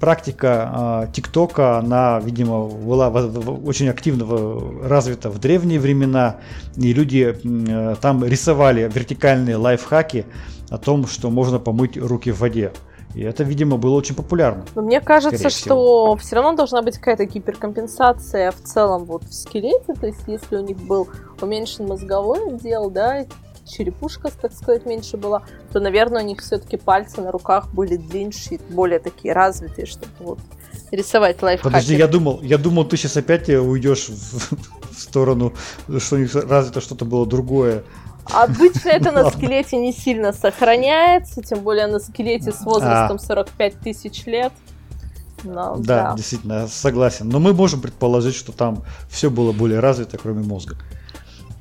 практика 0.00 1.08
ТикТока, 1.12 1.78
она, 1.78 2.20
видимо, 2.20 2.66
была 2.66 3.08
очень 3.08 3.88
активно 3.88 4.26
развита 4.86 5.30
в 5.30 5.38
древние 5.38 5.80
времена, 5.80 6.36
и 6.76 6.92
люди 6.92 7.36
э, 7.44 7.96
там 8.00 8.24
рисовали 8.24 8.90
вертикальные 8.92 9.56
лайфхаки 9.56 10.26
о 10.70 10.78
том, 10.78 11.06
что 11.06 11.30
можно 11.30 11.58
помыть 11.58 11.96
руки 11.96 12.30
в 12.30 12.40
воде. 12.40 12.72
И 13.14 13.22
это, 13.22 13.44
видимо, 13.44 13.78
было 13.78 13.94
очень 13.94 14.14
популярно. 14.14 14.64
Но 14.74 14.82
мне 14.82 15.00
кажется, 15.00 15.48
что 15.48 16.16
все 16.16 16.36
равно 16.36 16.52
должна 16.54 16.82
быть 16.82 16.98
какая-то 16.98 17.24
гиперкомпенсация 17.24 18.50
в 18.50 18.60
целом 18.62 19.06
вот 19.06 19.24
в 19.24 19.32
скелете. 19.32 19.94
То 19.94 20.06
есть, 20.06 20.20
если 20.26 20.56
у 20.56 20.60
них 20.60 20.76
был 20.76 21.08
уменьшен 21.40 21.86
мозговой 21.86 22.46
отдел, 22.46 22.90
да, 22.90 23.24
черепушка, 23.66 24.30
так 24.30 24.52
сказать, 24.52 24.86
меньше 24.86 25.16
была, 25.16 25.42
то, 25.72 25.80
наверное, 25.80 26.22
у 26.22 26.26
них 26.26 26.40
все-таки 26.40 26.76
пальцы 26.76 27.20
на 27.20 27.32
руках 27.32 27.68
были 27.72 27.96
длиннее, 27.96 28.60
более 28.70 28.98
такие 28.98 29.34
развитые, 29.34 29.86
чтобы 29.86 30.12
вот 30.20 30.38
рисовать 30.90 31.42
лайфхаки. 31.42 31.72
Подожди, 31.72 31.96
я 31.96 32.06
думал, 32.06 32.40
я 32.42 32.58
думал, 32.58 32.84
ты 32.84 32.96
сейчас 32.96 33.16
опять 33.16 33.48
уйдешь 33.48 34.08
в, 34.08 34.52
в 34.92 35.00
сторону, 35.00 35.52
что 35.98 36.16
у 36.16 36.18
них 36.18 36.34
развито 36.34 36.80
что-то 36.80 37.04
было 37.04 37.26
другое. 37.26 37.82
Обычно 38.32 38.88
это 38.88 39.12
на 39.12 39.30
скелете 39.30 39.76
не 39.76 39.92
сильно 39.92 40.32
сохраняется, 40.32 41.42
тем 41.42 41.60
более 41.60 41.86
на 41.86 41.98
скелете 42.00 42.52
с 42.52 42.62
возрастом 42.62 43.18
45 43.18 43.74
а. 43.74 43.84
тысяч 43.84 44.26
лет. 44.26 44.52
Но, 45.44 45.76
да, 45.76 46.10
да, 46.10 46.16
действительно, 46.16 46.66
согласен. 46.66 47.28
Но 47.28 47.38
мы 47.38 47.52
можем 47.52 47.80
предположить, 47.80 48.34
что 48.34 48.52
там 48.52 48.82
все 49.08 49.30
было 49.30 49.52
более 49.52 49.80
развито, 49.80 50.18
кроме 50.18 50.42
мозга. 50.42 50.76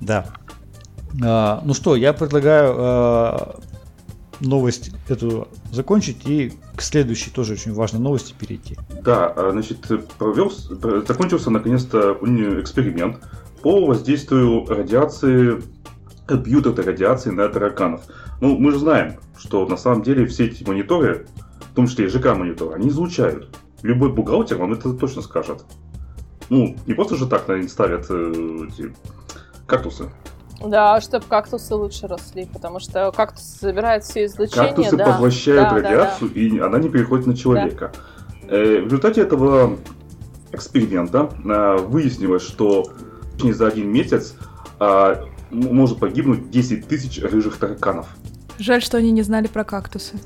Да. 0.01 0.27
А, 1.23 1.61
ну 1.63 1.73
что, 1.73 1.95
я 1.95 2.13
предлагаю 2.13 2.75
а, 2.77 3.59
новость 4.39 4.91
эту 5.07 5.47
закончить 5.71 6.27
и 6.27 6.53
к 6.75 6.81
следующей 6.81 7.31
тоже 7.31 7.53
очень 7.53 7.73
важной 7.73 8.01
новости 8.01 8.33
перейти. 8.37 8.77
Да, 9.01 9.27
а, 9.27 9.51
значит, 9.51 9.79
провелся, 10.17 10.75
закончился 11.05 11.49
наконец-то 11.49 12.17
эксперимент 12.61 13.19
по 13.61 13.85
воздействию 13.85 14.65
радиации, 14.67 15.61
компьютерной 16.25 16.83
радиации 16.83 17.31
на 17.31 17.47
тараканов. 17.47 18.01
Ну, 18.41 18.57
мы 18.57 18.71
же 18.71 18.79
знаем, 18.79 19.15
что 19.37 19.65
на 19.67 19.77
самом 19.77 20.03
деле 20.03 20.25
все 20.25 20.45
эти 20.45 20.63
мониторы, 20.63 21.27
в 21.71 21.75
том 21.75 21.87
числе 21.87 22.05
и 22.05 22.09
ЖК-мониторы, 22.09 22.75
они 22.75 22.89
излучают. 22.89 23.55
Любой 23.81 24.11
бухгалтер 24.11 24.57
вам 24.57 24.73
это 24.73 24.93
точно 24.93 25.21
скажет. 25.21 25.65
Ну, 26.49 26.75
не 26.85 26.93
просто 26.93 27.15
же 27.15 27.27
так 27.27 27.47
на 27.47 27.67
ставят 27.67 28.05
э, 28.09 28.67
эти 28.67 28.93
кактусы. 29.65 30.09
Да, 30.61 31.01
чтобы 31.01 31.25
кактусы 31.25 31.75
лучше 31.75 32.07
росли, 32.07 32.45
потому 32.45 32.79
что 32.79 33.11
кактус 33.11 33.43
забирает 33.59 34.03
все 34.03 34.25
излучение. 34.25 34.67
Кактусы 34.67 34.95
да. 34.95 35.05
поглощают 35.05 35.69
да, 35.69 35.75
радиацию, 35.75 36.29
да, 36.29 36.33
да. 36.33 36.39
и 36.39 36.59
она 36.59 36.79
не 36.79 36.89
переходит 36.89 37.27
на 37.27 37.35
человека. 37.35 37.91
Да. 38.47 38.55
Э, 38.55 38.81
в 38.81 38.85
результате 38.85 39.21
этого 39.21 39.77
эксперимента 40.51 41.29
э, 41.43 41.77
выяснилось, 41.77 42.43
что 42.43 42.85
за 43.37 43.67
один 43.67 43.91
месяц 43.91 44.35
э, 44.79 45.15
может 45.51 45.99
погибнуть 45.99 46.49
10 46.49 46.87
тысяч 46.87 47.21
рыжих 47.21 47.57
тараканов. 47.57 48.07
Жаль, 48.57 48.81
что 48.81 48.97
они 48.97 49.11
не 49.11 49.21
знали 49.21 49.47
про 49.47 49.65
кактусы 49.65 50.17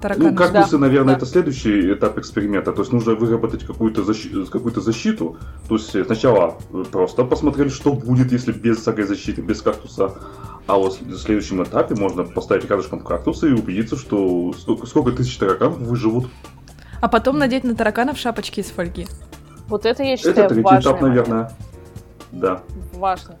тараканы. 0.00 0.30
Ну, 0.30 0.36
кактусы, 0.36 0.72
да, 0.72 0.78
наверное, 0.78 1.14
да. 1.14 1.18
это 1.18 1.26
следующий 1.26 1.92
этап 1.92 2.18
эксперимента. 2.18 2.72
То 2.72 2.82
есть 2.82 2.92
нужно 2.92 3.14
выработать 3.14 3.64
какую-то 3.64 4.02
защиту, 4.02 4.46
какую-то 4.46 4.80
защиту. 4.80 5.36
То 5.68 5.76
есть 5.76 5.90
сначала 6.06 6.58
просто 6.90 7.24
посмотреть, 7.24 7.72
что 7.72 7.92
будет, 7.92 8.32
если 8.32 8.52
без 8.52 8.78
всякой 8.78 9.04
защиты, 9.04 9.42
без 9.42 9.62
кактуса. 9.62 10.14
А 10.66 10.76
вот 10.76 11.00
в 11.00 11.18
следующем 11.18 11.62
этапе 11.62 11.94
можно 11.94 12.24
поставить 12.24 12.68
рядышком 12.70 13.00
кактусы 13.00 13.50
и 13.50 13.52
убедиться, 13.52 13.96
что 13.96 14.52
сколько, 14.58 14.86
сколько 14.86 15.12
тысяч 15.12 15.36
тараканов 15.36 15.78
выживут. 15.78 16.28
А 17.00 17.08
потом 17.08 17.38
надеть 17.38 17.64
на 17.64 17.74
тараканов 17.74 18.18
шапочки 18.18 18.60
из 18.60 18.66
фольги. 18.66 19.06
Вот 19.68 19.86
это 19.86 20.02
я 20.02 20.16
считаю 20.16 20.46
Это 20.46 20.54
третий 20.54 20.80
этап, 20.80 21.00
наверное. 21.00 21.52
Да. 22.32 22.62
Важно. 22.92 23.36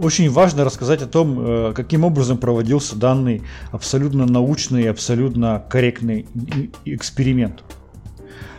Очень 0.00 0.30
важно 0.30 0.64
рассказать 0.64 1.02
о 1.02 1.06
том, 1.06 1.38
э, 1.40 1.72
каким 1.76 2.04
образом 2.04 2.38
проводился 2.38 2.96
данный 2.96 3.42
абсолютно 3.70 4.24
научный, 4.24 4.88
абсолютно 4.88 5.62
корректный 5.68 6.26
эксперимент. 6.86 7.62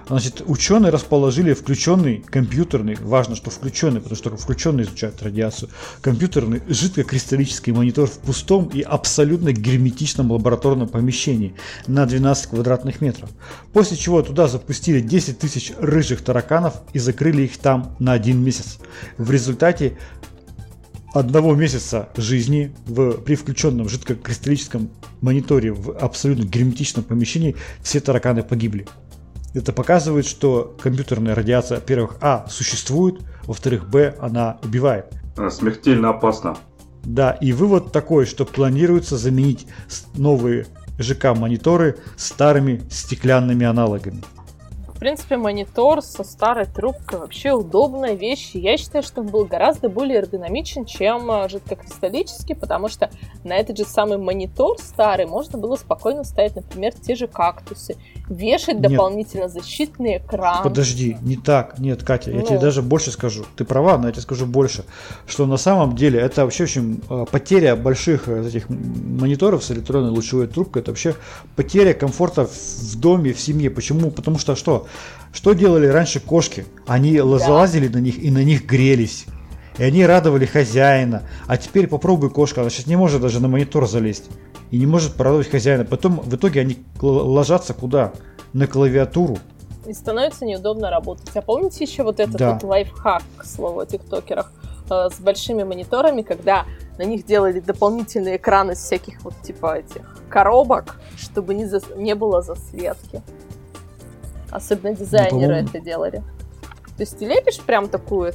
Значит, 0.07 0.43
ученые 0.45 0.91
расположили 0.91 1.53
включенный 1.53 2.23
компьютерный, 2.27 2.95
важно, 3.01 3.35
что 3.35 3.49
включенный, 3.49 4.01
потому 4.01 4.17
что 4.17 4.35
включенный 4.35 4.83
изучает 4.83 5.23
радиацию, 5.23 5.69
компьютерный 6.01 6.61
жидкокристаллический 6.67 7.71
монитор 7.71 8.07
в 8.07 8.19
пустом 8.19 8.69
и 8.73 8.81
абсолютно 8.81 9.51
герметичном 9.51 10.31
лабораторном 10.31 10.89
помещении 10.89 11.55
на 11.87 12.05
12 12.05 12.47
квадратных 12.47 13.01
метров. 13.01 13.29
После 13.73 13.97
чего 13.97 14.21
туда 14.21 14.47
запустили 14.47 14.99
10 14.99 15.39
тысяч 15.39 15.71
рыжих 15.79 16.21
тараканов 16.23 16.81
и 16.93 16.99
закрыли 16.99 17.43
их 17.43 17.57
там 17.57 17.95
на 17.97 18.11
один 18.11 18.43
месяц. 18.43 18.77
В 19.17 19.31
результате 19.31 19.97
одного 21.13 21.55
месяца 21.55 22.09
жизни 22.15 22.73
в, 22.85 23.13
при 23.21 23.35
включенном 23.35 23.89
жидкокристаллическом 23.89 24.89
мониторе 25.21 25.71
в 25.71 25.91
абсолютно 25.97 26.43
герметичном 26.43 27.03
помещении 27.03 27.55
все 27.81 27.99
тараканы 27.99 28.43
погибли. 28.43 28.87
Это 29.53 29.73
показывает, 29.73 30.25
что 30.25 30.75
компьютерная 30.81 31.35
радиация, 31.35 31.75
во-первых, 31.75 32.17
а, 32.21 32.45
существует, 32.49 33.19
во-вторых, 33.43 33.89
б, 33.89 34.15
она 34.19 34.57
убивает. 34.63 35.07
Смертельно 35.49 36.09
опасно. 36.09 36.57
Да, 37.03 37.31
и 37.31 37.51
вывод 37.51 37.91
такой, 37.91 38.25
что 38.25 38.45
планируется 38.45 39.17
заменить 39.17 39.67
новые 40.15 40.67
ЖК-мониторы 40.99 41.97
старыми 42.15 42.83
стеклянными 42.89 43.65
аналогами 43.65 44.23
принципе, 45.01 45.35
монитор 45.35 46.03
со 46.03 46.23
старой 46.23 46.67
трубкой 46.67 47.17
вообще 47.17 47.53
удобная 47.53 48.13
вещь. 48.13 48.51
Я 48.53 48.77
считаю, 48.77 49.03
что 49.03 49.21
он 49.21 49.27
был 49.29 49.45
гораздо 49.45 49.89
более 49.89 50.19
эргономичен, 50.19 50.85
чем 50.85 51.31
э, 51.31 51.49
жидкокристаллический, 51.49 52.55
потому 52.55 52.87
что 52.87 53.09
на 53.43 53.57
этот 53.57 53.79
же 53.79 53.83
самый 53.83 54.19
монитор 54.19 54.77
старый 54.77 55.25
можно 55.25 55.57
было 55.57 55.75
спокойно 55.75 56.23
ставить, 56.23 56.55
например, 56.55 56.93
те 56.93 57.15
же 57.15 57.25
кактусы, 57.25 57.97
вешать 58.31 58.79
нет. 58.79 58.89
дополнительно 58.89 59.49
защитный 59.49 60.17
экран. 60.17 60.63
Подожди, 60.63 61.17
не 61.21 61.35
так. 61.35 61.77
Нет, 61.79 62.03
Катя, 62.03 62.31
ну. 62.31 62.37
я 62.37 62.41
тебе 62.43 62.55
ну. 62.55 62.61
даже 62.61 62.81
больше 62.81 63.11
скажу. 63.11 63.45
Ты 63.55 63.65
права, 63.65 63.97
но 63.97 64.07
я 64.07 64.11
тебе 64.11 64.21
скажу 64.21 64.45
больше. 64.45 64.83
Что 65.27 65.45
на 65.45 65.57
самом 65.57 65.95
деле 65.95 66.19
это 66.19 66.43
вообще 66.43 66.63
очень 66.63 67.01
э, 67.09 67.25
потеря 67.29 67.75
больших 67.75 68.27
э, 68.27 68.47
этих 68.47 68.69
мониторов 68.69 69.63
с 69.63 69.71
электронной 69.71 70.09
лучевой 70.09 70.47
трубкой. 70.47 70.81
Это 70.81 70.91
вообще 70.91 71.15
потеря 71.55 71.93
комфорта 71.93 72.45
в 72.47 72.99
доме, 72.99 73.33
в 73.33 73.39
семье. 73.39 73.69
Почему? 73.69 74.11
Потому 74.11 74.39
что 74.39 74.55
что? 74.55 74.87
Что 75.33 75.53
делали 75.53 75.87
раньше 75.87 76.19
кошки? 76.19 76.65
Они 76.87 77.17
да. 77.17 77.39
залазили 77.39 77.87
на 77.87 77.99
них 77.99 78.21
и 78.23 78.31
на 78.31 78.43
них 78.43 78.65
грелись. 78.65 79.25
И 79.77 79.83
они 79.83 80.05
радовали 80.05 80.45
хозяина. 80.45 81.23
А 81.47 81.57
теперь 81.57 81.87
попробуй 81.87 82.29
кошка, 82.29 82.61
она 82.61 82.69
сейчас 82.69 82.87
не 82.87 82.95
может 82.95 83.21
даже 83.21 83.39
на 83.39 83.47
монитор 83.47 83.87
залезть. 83.87 84.29
И 84.69 84.77
не 84.77 84.85
может 84.85 85.15
порадовать 85.15 85.49
хозяина. 85.49 85.85
Потом 85.85 86.21
в 86.21 86.35
итоге 86.35 86.61
они 86.61 86.77
ложатся 87.01 87.73
куда? 87.73 88.13
На 88.53 88.67
клавиатуру. 88.67 89.37
И 89.85 89.93
становится 89.93 90.45
неудобно 90.45 90.89
работать. 90.89 91.35
А 91.35 91.41
помните 91.41 91.83
еще 91.83 92.03
вот 92.03 92.19
этот 92.19 92.35
да. 92.35 92.53
вот 92.53 92.63
лайфхак, 92.63 93.23
к 93.37 93.45
слову, 93.45 93.79
о 93.79 93.85
тиктокерах? 93.85 94.51
Э, 94.91 95.09
с 95.09 95.19
большими 95.19 95.63
мониторами, 95.63 96.21
когда 96.21 96.65
на 96.97 97.03
них 97.03 97.25
делали 97.25 97.61
дополнительные 97.61 98.35
экраны 98.35 98.73
из 98.73 98.79
всяких 98.79 99.23
вот 99.23 99.33
типа 99.41 99.79
этих 99.79 100.17
коробок, 100.29 100.99
чтобы 101.17 101.53
не, 101.53 101.65
за... 101.65 101.81
не 101.95 102.13
было 102.13 102.41
засветки. 102.41 103.21
Особенно 104.49 104.93
дизайнеры 104.93 105.61
ну, 105.61 105.69
это 105.69 105.79
делали. 105.79 106.23
То 106.97 107.03
есть 107.03 107.17
ты 107.17 107.25
лепишь 107.25 107.61
прям 107.61 107.87
такую 107.87 108.29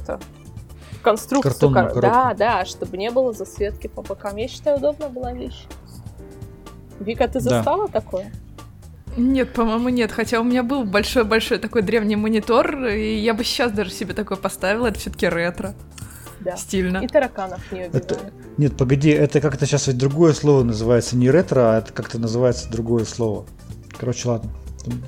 конструкцию. 1.01 1.73
Кор... 1.73 2.01
Да, 2.01 2.33
да, 2.37 2.65
чтобы 2.65 2.97
не 2.97 3.11
было 3.11 3.33
засветки 3.33 3.87
по 3.87 4.01
бокам. 4.01 4.35
Я 4.37 4.47
считаю, 4.47 4.77
удобная 4.77 5.09
была 5.09 5.33
вещь. 5.33 5.65
Вика, 6.99 7.27
ты 7.27 7.39
застала 7.39 7.87
да. 7.87 8.01
такое? 8.01 8.31
Нет, 9.15 9.53
по-моему, 9.53 9.89
нет. 9.89 10.11
Хотя 10.11 10.39
у 10.39 10.43
меня 10.43 10.63
был 10.63 10.83
большой-большой 10.83 11.57
такой 11.57 11.81
древний 11.81 12.15
монитор, 12.15 12.85
и 12.85 13.15
я 13.15 13.33
бы 13.33 13.43
сейчас 13.43 13.71
даже 13.71 13.91
себе 13.91 14.13
такой 14.13 14.37
поставила. 14.37 14.87
Это 14.87 14.99
все-таки 14.99 15.27
ретро. 15.27 15.73
Да. 16.39 16.55
Стильно. 16.55 16.99
И 16.99 17.07
тараканов 17.07 17.71
не 17.71 17.85
убивают. 17.85 18.11
Это... 18.11 18.19
Нет, 18.57 18.77
погоди, 18.77 19.09
это 19.09 19.41
как-то 19.41 19.65
сейчас 19.65 19.87
ведь 19.87 19.97
другое 19.97 20.33
слово 20.33 20.63
называется. 20.63 21.17
Не 21.17 21.31
ретро, 21.31 21.75
а 21.75 21.79
это 21.79 21.91
как-то 21.93 22.19
называется 22.19 22.69
другое 22.69 23.05
слово. 23.05 23.45
Короче, 23.97 24.29
ладно. 24.29 24.51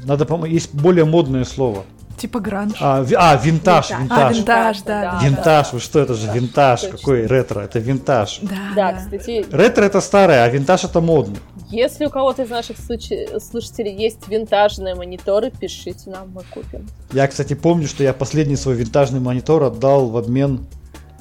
Надо, 0.05 0.25
по 0.25 0.43
есть 0.45 0.73
более 0.73 1.05
модное 1.05 1.45
слово. 1.45 1.85
Типа 2.19 2.39
гранж. 2.41 2.73
А, 2.81 3.01
ви- 3.01 3.15
а, 3.17 3.35
винтаж, 3.37 3.89
Винтаж. 3.91 3.99
винтаж. 3.99 4.19
А, 4.19 4.33
винтаж, 4.33 4.81
да, 4.81 5.01
да. 5.01 5.19
Винтаж, 5.27 5.73
вы 5.73 5.79
что, 5.79 5.99
это 5.99 6.13
же 6.15 6.27
Да, 6.27 6.33
винтаж, 6.33 6.81
точно. 6.81 6.97
какой 6.97 7.25
ретро, 7.27 7.61
это 7.61 7.79
винтаж. 7.79 8.39
Да, 8.41 8.49
Да, 8.75 8.91
да. 8.91 8.97
кстати, 8.97 9.45
Ретро 9.51 9.83
это 9.85 10.01
старое, 10.01 10.43
а 10.43 10.49
винтаж 10.49 10.83
это 10.83 10.99
модно. 10.99 11.37
если 11.69 12.05
у 12.05 12.09
кого-то 12.09 12.43
из 12.43 12.49
наших 12.49 12.77
случ- 12.77 13.39
слушателей 13.41 13.95
есть 13.95 14.27
винтажные 14.27 14.95
мониторы, 14.95 15.49
пишите 15.49 16.09
нам, 16.09 16.31
мы 16.35 16.41
купим. 16.53 16.87
Я, 17.13 17.25
кстати, 17.27 17.53
помню, 17.53 17.87
что 17.87 18.03
я 18.03 18.13
последний 18.13 18.57
свой 18.57 18.75
винтажный 18.75 19.21
монитор 19.21 19.63
отдал 19.63 20.09
в 20.09 20.17
обмен 20.17 20.67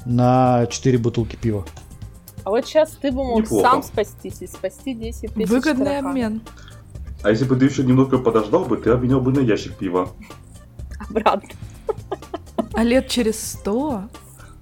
на 0.05 0.65
4 0.69 0.97
бутылки 0.97 1.37
пива. 1.37 1.65
А 2.43 2.49
вот 2.49 2.65
сейчас 2.65 2.91
ты 3.01 3.11
бы 3.11 3.23
мог 3.23 3.39
Неплохо. 3.43 3.69
сам 3.69 3.83
спастись 3.83 4.41
и 4.41 4.47
спасти 4.47 4.93
10 4.93 5.33
тысяч 5.33 5.49
Выгодный 5.49 5.85
тараканов. 5.85 6.09
обмен. 6.11 6.41
А 7.23 7.29
если 7.29 7.45
бы 7.45 7.55
ты 7.55 7.65
еще 7.65 7.83
немного 7.83 8.17
подождал 8.17 8.65
бы, 8.65 8.77
ты 8.77 8.89
обменял 8.91 9.19
бы 9.21 9.31
на 9.31 9.39
ящик 9.41 9.75
пива. 9.77 10.09
Обратно, 11.07 11.49
А 12.73 12.83
лет 12.83 13.07
через 13.07 13.39
сто 13.41 14.03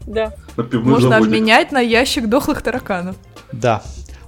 да. 0.08 0.34
Можно 0.56 1.10
заводик. 1.10 1.28
обменять 1.28 1.72
на 1.72 1.80
ящик 1.80 2.28
дохлых 2.30 2.62
тараканов. 2.62 3.16
Да. 3.52 3.84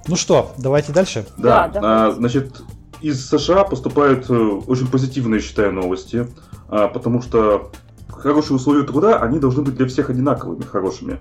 Ну 0.06 0.16
что, 0.16 0.52
давайте 0.58 0.92
дальше. 0.92 1.26
Да, 1.38 1.68
Да, 1.68 1.80
а, 1.82 2.10
значит, 2.10 2.62
из 3.00 3.26
США 3.28 3.64
поступают 3.64 4.28
э, 4.28 4.34
очень 4.34 4.86
позитивные, 4.88 5.40
считаю, 5.40 5.72
новости, 5.72 6.28
а, 6.68 6.88
потому 6.88 7.22
что 7.22 7.72
хорошие 8.08 8.56
условия 8.56 8.82
труда, 8.84 9.18
они 9.20 9.38
должны 9.38 9.62
быть 9.62 9.76
для 9.76 9.86
всех 9.86 10.10
одинаковыми, 10.10 10.62
хорошими. 10.62 11.18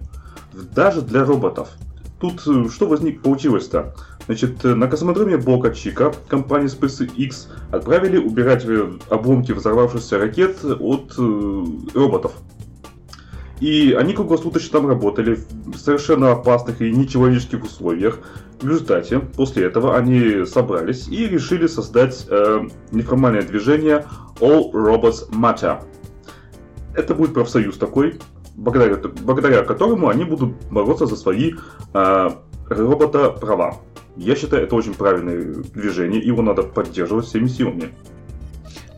Даже 0.54 1.02
для 1.02 1.24
роботов. 1.24 1.70
Тут 2.20 2.42
э, 2.46 2.68
что 2.70 2.88
возник, 2.88 3.22
получилось-то? 3.22 3.96
Значит, 4.30 4.64
э, 4.64 4.76
на 4.76 4.88
космодроме 4.88 5.38
Бока 5.38 5.72
Чика 5.72 6.14
компания 6.28 6.68
SpaceX 6.68 7.48
отправили 7.72 8.20
убирать 8.20 8.64
э, 8.64 8.88
обломки 9.10 9.54
взорвавшихся 9.54 10.20
ракет 10.20 10.64
от 10.64 11.16
э, 11.18 11.66
роботов. 11.96 12.34
И 13.60 13.94
они 13.94 14.14
круглосуточно 14.14 14.82
там 14.82 14.88
работали 14.88 15.40
в 15.66 15.78
совершенно 15.78 16.32
опасных 16.32 16.80
и 16.80 16.92
нечеловеческих 16.92 17.64
условиях. 17.64 18.20
В 18.62 18.68
результате, 18.68 19.18
после 19.18 19.66
этого, 19.66 19.98
они 19.98 20.46
собрались 20.46 21.08
и 21.08 21.26
решили 21.28 21.66
создать 21.66 22.28
э, 22.30 22.68
неформальное 22.92 23.42
движение 23.42 24.06
All 24.40 24.72
Robots 24.72 25.32
Matter. 25.32 25.82
Это 26.94 27.16
будет 27.16 27.34
профсоюз 27.34 27.80
такой, 27.80 28.20
благодаря, 28.56 28.98
благодаря 29.24 29.64
которому 29.64 30.08
они 30.08 30.24
будут 30.24 30.54
бороться 30.70 31.08
за 31.08 31.16
свои 31.16 31.54
э, 31.96 32.30
робота-права. 32.70 33.80
Я 34.18 34.36
считаю, 34.36 34.64
это 34.64 34.76
очень 34.76 34.94
правильное 34.94 35.64
движение, 35.74 36.22
его 36.22 36.42
надо 36.42 36.64
поддерживать 36.64 37.26
всеми 37.26 37.48
силами. 37.48 37.90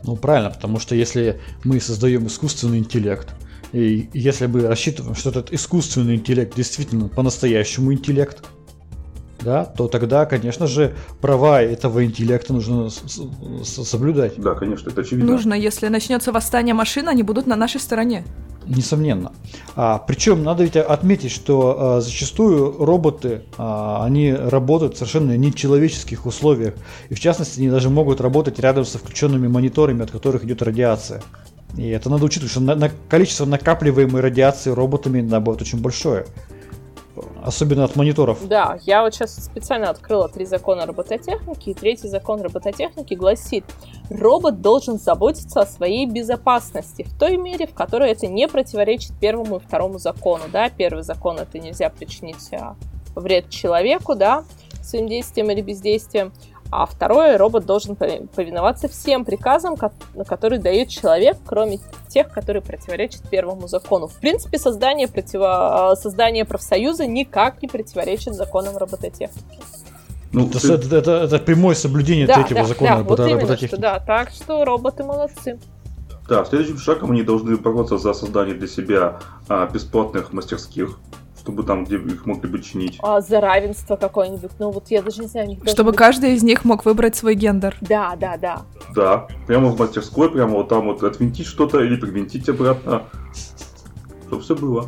Ну, 0.04 0.16
правильно, 0.16 0.50
потому 0.50 0.78
что 0.80 0.94
если 0.94 1.40
мы 1.64 1.80
создаем 1.80 2.26
искусственный 2.26 2.78
интеллект, 2.78 3.28
и 3.72 4.08
если 4.12 4.46
мы 4.46 4.66
рассчитываем, 4.66 5.14
что 5.14 5.30
этот 5.30 5.52
искусственный 5.52 6.16
интеллект 6.16 6.54
действительно 6.56 7.08
по-настоящему 7.08 7.92
интеллект, 7.92 8.44
да, 9.40 9.64
то 9.64 9.88
тогда, 9.88 10.26
конечно 10.26 10.66
же, 10.66 10.94
права 11.20 11.62
этого 11.62 12.04
интеллекта 12.04 12.52
нужно 12.52 12.90
соблюдать. 12.90 14.34
Да, 14.36 14.54
конечно, 14.54 14.90
это 14.90 15.00
очевидно. 15.00 15.32
Нужно, 15.32 15.54
если 15.54 15.88
начнется 15.88 16.32
восстание 16.32 16.74
машин, 16.74 17.08
они 17.08 17.22
будут 17.22 17.46
на 17.46 17.56
нашей 17.56 17.80
стороне. 17.80 18.24
Несомненно. 18.66 19.32
А, 19.74 19.98
причем 19.98 20.42
надо 20.44 20.62
ведь 20.64 20.76
отметить, 20.76 21.32
что 21.32 21.76
а, 21.78 22.00
зачастую 22.00 22.84
роботы, 22.84 23.42
а, 23.58 24.04
они 24.04 24.32
работают 24.32 24.94
в 24.94 24.98
совершенно 24.98 25.36
нечеловеческих 25.36 26.26
условиях. 26.26 26.74
И 27.08 27.14
в 27.14 27.20
частности, 27.20 27.58
они 27.58 27.70
даже 27.70 27.90
могут 27.90 28.20
работать 28.20 28.58
рядом 28.58 28.84
со 28.84 28.98
включенными 28.98 29.48
мониторами, 29.48 30.04
от 30.04 30.10
которых 30.10 30.44
идет 30.44 30.62
радиация. 30.62 31.22
И 31.76 31.88
это 31.88 32.10
надо 32.10 32.24
учитывать, 32.24 32.50
что 32.50 32.60
на- 32.60 32.74
на- 32.74 32.90
количество 33.08 33.46
накапливаемой 33.46 34.20
радиации 34.20 34.70
роботами 34.70 35.20
иногда 35.20 35.40
будет 35.40 35.62
очень 35.62 35.80
большое. 35.80 36.26
Особенно 37.44 37.84
от 37.84 37.96
мониторов. 37.96 38.46
Да, 38.46 38.78
я 38.82 39.02
вот 39.02 39.14
сейчас 39.14 39.34
специально 39.34 39.90
открыла 39.90 40.28
три 40.28 40.44
закона 40.44 40.86
робототехники, 40.86 41.70
и 41.70 41.74
третий 41.74 42.08
закон 42.08 42.40
робототехники 42.40 43.14
гласит, 43.14 43.64
робот 44.10 44.60
должен 44.60 44.98
заботиться 44.98 45.60
о 45.60 45.66
своей 45.66 46.06
безопасности 46.06 47.02
в 47.02 47.18
той 47.18 47.36
мере, 47.36 47.66
в 47.66 47.74
которой 47.74 48.10
это 48.10 48.28
не 48.28 48.46
противоречит 48.46 49.12
первому 49.20 49.56
и 49.56 49.60
второму 49.60 49.98
закону, 49.98 50.44
да, 50.52 50.70
первый 50.70 51.02
закон 51.02 51.38
это 51.38 51.58
нельзя 51.58 51.90
причинить 51.90 52.52
а, 52.52 52.76
вред 53.16 53.50
человеку, 53.50 54.14
да, 54.14 54.44
своим 54.80 55.08
действием 55.08 55.50
или 55.50 55.62
бездействием, 55.62 56.32
а 56.72 56.86
второе, 56.86 57.36
робот 57.36 57.66
должен 57.66 57.92
пови- 57.94 58.26
повиноваться 58.34 58.88
всем 58.88 59.26
приказам, 59.26 59.76
ко- 59.76 59.92
которые 60.26 60.58
дает 60.58 60.88
человек, 60.88 61.36
кроме 61.44 61.78
тех, 62.08 62.30
которые 62.30 62.62
противоречат 62.62 63.22
первому 63.28 63.68
закону. 63.68 64.08
В 64.08 64.14
принципе, 64.14 64.58
создание, 64.58 65.06
противо... 65.06 65.94
создание 66.00 66.46
профсоюза 66.46 67.06
никак 67.06 67.60
не 67.60 67.68
противоречит 67.68 68.34
законам 68.34 68.78
робототехники. 68.78 69.60
Ну, 70.32 70.48
Это, 70.48 70.60
ты- 70.60 70.72
это- 70.72 70.96
это- 70.96 71.10
это 71.24 71.38
прямое 71.40 71.74
соблюдение 71.74 72.26
Да, 72.26 72.36
третьего 72.36 72.60
да, 72.60 72.66
закона 72.66 72.96
да, 72.96 73.02
вот 73.02 73.20
именно, 73.20 73.56
что, 73.58 73.76
да, 73.76 73.98
так 74.00 74.30
что 74.30 74.64
роботы 74.64 75.04
молодцы. 75.04 75.58
Да, 76.26 76.42
следующим 76.46 76.78
шагом 76.78 77.10
они 77.10 77.22
должны 77.22 77.54
бороться 77.58 77.98
за 77.98 78.14
создание 78.14 78.54
для 78.54 78.66
себя 78.68 79.18
а, 79.48 79.66
бесплатных 79.66 80.32
мастерских, 80.32 80.98
чтобы 81.42 81.64
там, 81.64 81.84
где 81.84 81.96
их 81.96 82.24
могли 82.24 82.48
бы 82.48 82.62
чинить. 82.62 82.98
А, 83.02 83.20
за 83.20 83.40
равенство 83.40 83.96
какое-нибудь, 83.96 84.52
ну 84.60 84.70
вот 84.70 84.88
я 84.90 85.02
даже 85.02 85.20
не 85.22 85.26
знаю, 85.26 85.46
у 85.46 85.50
них 85.50 85.58
должен 85.58 85.74
Чтобы 85.74 85.90
быть- 85.90 85.98
каждый 85.98 86.34
из 86.34 86.42
них 86.44 86.64
мог 86.64 86.84
выбрать 86.84 87.16
свой 87.16 87.34
гендер. 87.34 87.76
Да, 87.80 88.14
да, 88.16 88.36
да. 88.36 88.62
Да, 88.94 89.26
прямо 89.48 89.70
в 89.70 89.78
мастерской, 89.78 90.30
прямо 90.30 90.52
вот 90.54 90.68
там 90.68 90.86
вот 90.86 91.02
отвинтить 91.02 91.46
что-то 91.46 91.82
или 91.82 91.96
привинтить 91.96 92.48
обратно. 92.48 93.02
Чтобы 94.28 94.42
все 94.42 94.54
было. 94.54 94.86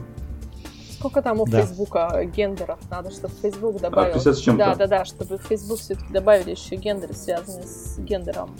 Сколько 0.92 1.22
там 1.22 1.40
у 1.40 1.44
Да. 1.46 1.60
Фейсбука 1.60 2.24
гендеров? 2.24 2.78
Надо, 2.88 3.10
чтобы 3.10 3.34
Фейсбук 3.42 3.80
добавил. 3.80 4.12
50 4.14 4.36
с 4.36 4.38
чем-то. 4.40 4.64
Да, 4.64 4.74
да, 4.76 4.86
да, 4.86 5.04
чтобы 5.04 5.38
в 5.38 5.42
Фейсбук 5.42 5.78
все-таки 5.80 6.12
добавили 6.12 6.52
еще 6.52 6.76
гендеры, 6.76 7.14
связанные 7.14 7.64
с 7.66 7.98
гендером 7.98 8.50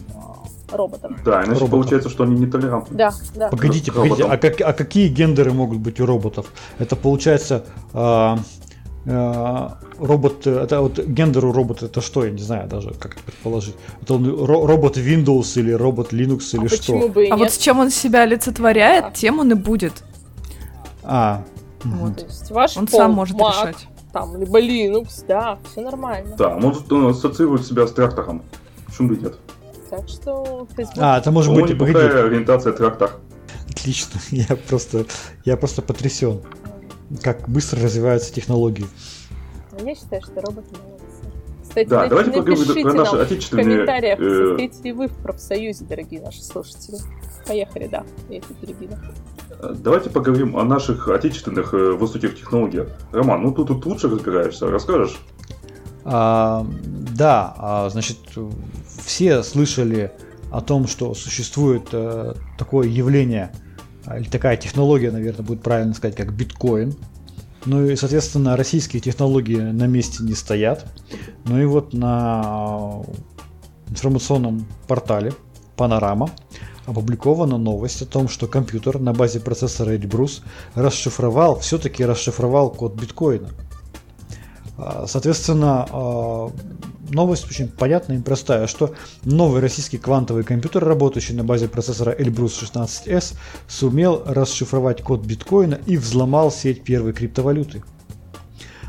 а, 0.72 0.76
роботов. 0.76 1.12
Да, 1.24 1.38
иначе 1.38 1.50
Роботов. 1.60 1.70
получается, 1.70 2.08
что 2.08 2.24
они 2.24 2.36
нетолерантны. 2.36 2.96
Да, 2.96 3.12
да. 3.34 3.48
Погодите, 3.48 3.92
погодите, 3.92 4.24
а, 4.24 4.36
как- 4.36 4.60
а 4.60 4.72
какие 4.72 5.08
гендеры 5.08 5.52
могут 5.52 5.78
быть 5.78 6.00
у 6.00 6.06
роботов? 6.06 6.46
Это 6.78 6.96
получается 6.96 7.64
а, 7.92 8.38
а, 9.06 9.78
робот, 9.98 10.46
э, 10.46 10.60
это 10.62 10.80
вот 10.80 10.98
гендер 10.98 11.44
у 11.44 11.52
робота 11.52 11.86
это 11.86 12.00
что, 12.00 12.24
я 12.24 12.30
не 12.30 12.40
знаю 12.42 12.68
даже 12.68 12.90
как 12.94 13.12
это 13.14 13.22
предположить. 13.24 13.74
Это 14.02 14.14
он 14.14 14.26
ро- 14.26 14.66
робот 14.66 14.96
Windows 14.96 15.58
или 15.60 15.72
робот 15.72 16.12
Linux 16.12 16.54
или 16.56 16.64
а 16.66 16.68
что? 16.68 16.78
почему 16.78 17.08
бы 17.10 17.26
и 17.26 17.30
А 17.30 17.36
вот 17.36 17.52
с 17.52 17.58
чем 17.58 17.78
он 17.80 17.90
себя 17.90 18.22
олицетворяет, 18.22 19.04
Да. 19.04 19.10
тем 19.10 19.38
он 19.40 19.50
и 19.52 19.54
будет. 19.54 20.02
А. 21.02 21.42
Вот, 21.84 22.16
то 22.16 22.24
есть 22.24 22.50
ваш 22.50 22.76
Он 22.78 22.86
пол, 22.86 22.98
сам 22.98 23.12
может 23.12 23.36
Mac, 23.36 23.50
решать. 23.50 23.86
Там, 24.10 24.38
либо 24.38 24.58
Linux, 24.58 25.24
да, 25.28 25.58
все 25.70 25.82
нормально. 25.82 26.34
Да, 26.38 26.56
может 26.56 26.90
он 26.90 27.08
ассоциирует 27.08 27.66
себя 27.66 27.86
с 27.86 27.92
трактором. 27.92 28.42
Почему 28.86 29.08
бы 29.08 29.16
нет? 29.18 29.34
Так 29.96 30.08
что 30.08 30.66
Facebook... 30.76 30.98
а, 30.98 31.18
это 31.18 31.30
может 31.30 31.54
быть, 31.54 31.78
По-моему, 31.78 31.98
погоди, 32.00 32.18
ориентация 32.18 32.72
трактор. 32.72 33.12
отлично, 33.70 34.18
я 34.30 34.56
просто, 34.56 35.06
я 35.44 35.56
просто 35.56 35.82
потрясен, 35.82 36.40
как 37.22 37.48
быстро 37.48 37.80
развиваются 37.80 38.32
технологии. 38.34 38.86
Я 39.80 39.94
считаю, 39.94 40.20
что 40.22 40.40
роботы 40.40 40.68
молодцы. 40.82 41.04
Кстати, 41.62 41.88
Да, 41.88 42.08
давайте 42.08 42.32
поговорим 42.32 42.58
напишите 42.58 42.82
про 42.82 42.92
наши 42.92 43.12
нам 43.12 43.18
в 43.18 43.22
отечественные... 43.22 43.64
комментариях, 43.64 44.18
э, 44.20 44.46
состоите 44.48 44.82
ли 44.82 44.92
вы 44.92 45.06
в 45.06 45.16
профсоюзе, 45.16 45.84
дорогие 45.84 46.20
наши 46.22 46.42
слушатели. 46.42 46.98
Поехали, 47.46 47.86
да, 47.86 48.04
я 48.30 48.38
это 48.38 48.54
перебила. 48.54 48.98
Давайте 49.78 50.10
поговорим 50.10 50.56
о 50.56 50.64
наших 50.64 51.08
отечественных 51.08 51.72
э, 51.72 51.92
высоких 51.92 52.36
технологиях. 52.36 52.88
Роман, 53.12 53.42
ну 53.42 53.52
ты 53.52 53.64
тут 53.64 53.86
лучше 53.86 54.08
разбираешься, 54.08 54.66
расскажешь? 54.66 55.20
А, 56.04 56.66
да, 57.16 57.54
а, 57.56 57.88
значит, 57.88 58.18
все 59.04 59.42
слышали 59.42 60.12
о 60.50 60.60
том, 60.60 60.86
что 60.86 61.14
существует 61.14 61.88
э, 61.92 62.34
такое 62.58 62.88
явление, 62.88 63.52
а, 64.06 64.18
или 64.18 64.28
такая 64.28 64.56
технология, 64.56 65.10
наверное, 65.10 65.44
будет 65.44 65.62
правильно 65.62 65.94
сказать, 65.94 66.16
как 66.16 66.32
биткоин. 66.32 66.94
Ну 67.66 67.86
и, 67.86 67.96
соответственно, 67.96 68.56
российские 68.56 69.00
технологии 69.00 69.56
на 69.56 69.86
месте 69.86 70.22
не 70.22 70.34
стоят. 70.34 70.86
Ну 71.44 71.60
и 71.60 71.64
вот 71.64 71.92
на 71.92 73.02
информационном 73.88 74.66
портале 74.86 75.32
Панорама 75.76 76.30
опубликована 76.86 77.56
новость 77.56 78.02
о 78.02 78.06
том, 78.06 78.28
что 78.28 78.46
компьютер 78.46 78.98
на 78.98 79.12
базе 79.12 79.40
процессора 79.40 79.92
Эльбрус 79.92 80.42
расшифровал, 80.74 81.58
все-таки 81.58 82.04
расшифровал 82.04 82.70
код 82.70 82.94
биткоина. 83.00 83.48
А, 84.76 85.06
Соответственно, 85.06 85.86
а, 85.90 86.50
новость 87.10 87.46
очень 87.50 87.68
понятная 87.68 88.18
и 88.18 88.22
простая, 88.22 88.66
что 88.66 88.94
новый 89.24 89.60
российский 89.60 89.98
квантовый 89.98 90.44
компьютер, 90.44 90.84
работающий 90.84 91.34
на 91.34 91.44
базе 91.44 91.68
процессора 91.68 92.14
Elbrus 92.14 92.52
16S, 92.62 93.34
сумел 93.68 94.22
расшифровать 94.24 95.02
код 95.02 95.24
биткоина 95.24 95.78
и 95.86 95.96
взломал 95.96 96.50
сеть 96.50 96.84
первой 96.84 97.12
криптовалюты. 97.12 97.82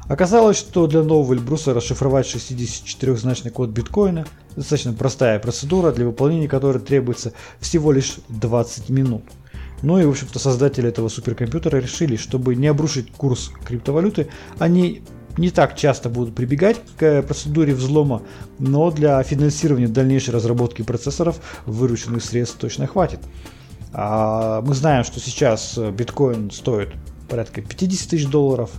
Оказалось, 0.08 0.58
что 0.58 0.86
для 0.86 1.02
нового 1.02 1.34
Эльбруса 1.34 1.74
расшифровать 1.74 2.28
64-значный 2.28 3.50
код 3.50 3.72
биткоина 3.72 4.28
достаточно 4.56 4.94
простая 4.94 5.40
процедура, 5.40 5.92
для 5.92 6.06
выполнения 6.06 6.48
которой 6.48 6.80
требуется 6.80 7.34
всего 7.60 7.92
лишь 7.92 8.18
20 8.30 8.90
минут. 8.90 9.24
Ну 9.82 10.00
и, 10.00 10.06
в 10.06 10.10
общем-то, 10.10 10.38
создатели 10.40 10.90
этого 10.90 11.10
суперкомпьютера 11.10 11.78
решили, 11.78 12.16
чтобы 12.18 12.56
не 12.56 12.68
обрушить 12.68 13.12
курс 13.12 13.52
криптовалюты, 13.66 14.28
они 14.60 15.02
не 15.38 15.50
так 15.50 15.76
часто 15.76 16.10
будут 16.10 16.36
прибегать 16.36 16.82
к 16.98 17.22
процедуре 17.24 17.74
взлома, 17.74 18.22
но 18.60 18.92
для 18.92 19.22
финансирования 19.24 19.88
дальнейшей 19.88 20.34
разработки 20.34 20.82
процессоров 20.82 21.40
вырученных 21.66 22.24
средств 22.24 22.58
точно 22.58 22.88
хватит. 22.88 23.20
А 23.94 24.62
мы 24.62 24.74
знаем, 24.76 25.04
что 25.04 25.20
сейчас 25.20 25.78
биткоин 25.78 26.52
стоит 26.52 26.90
порядка 27.30 27.62
50 27.62 28.10
тысяч 28.10 28.28
долларов, 28.28 28.72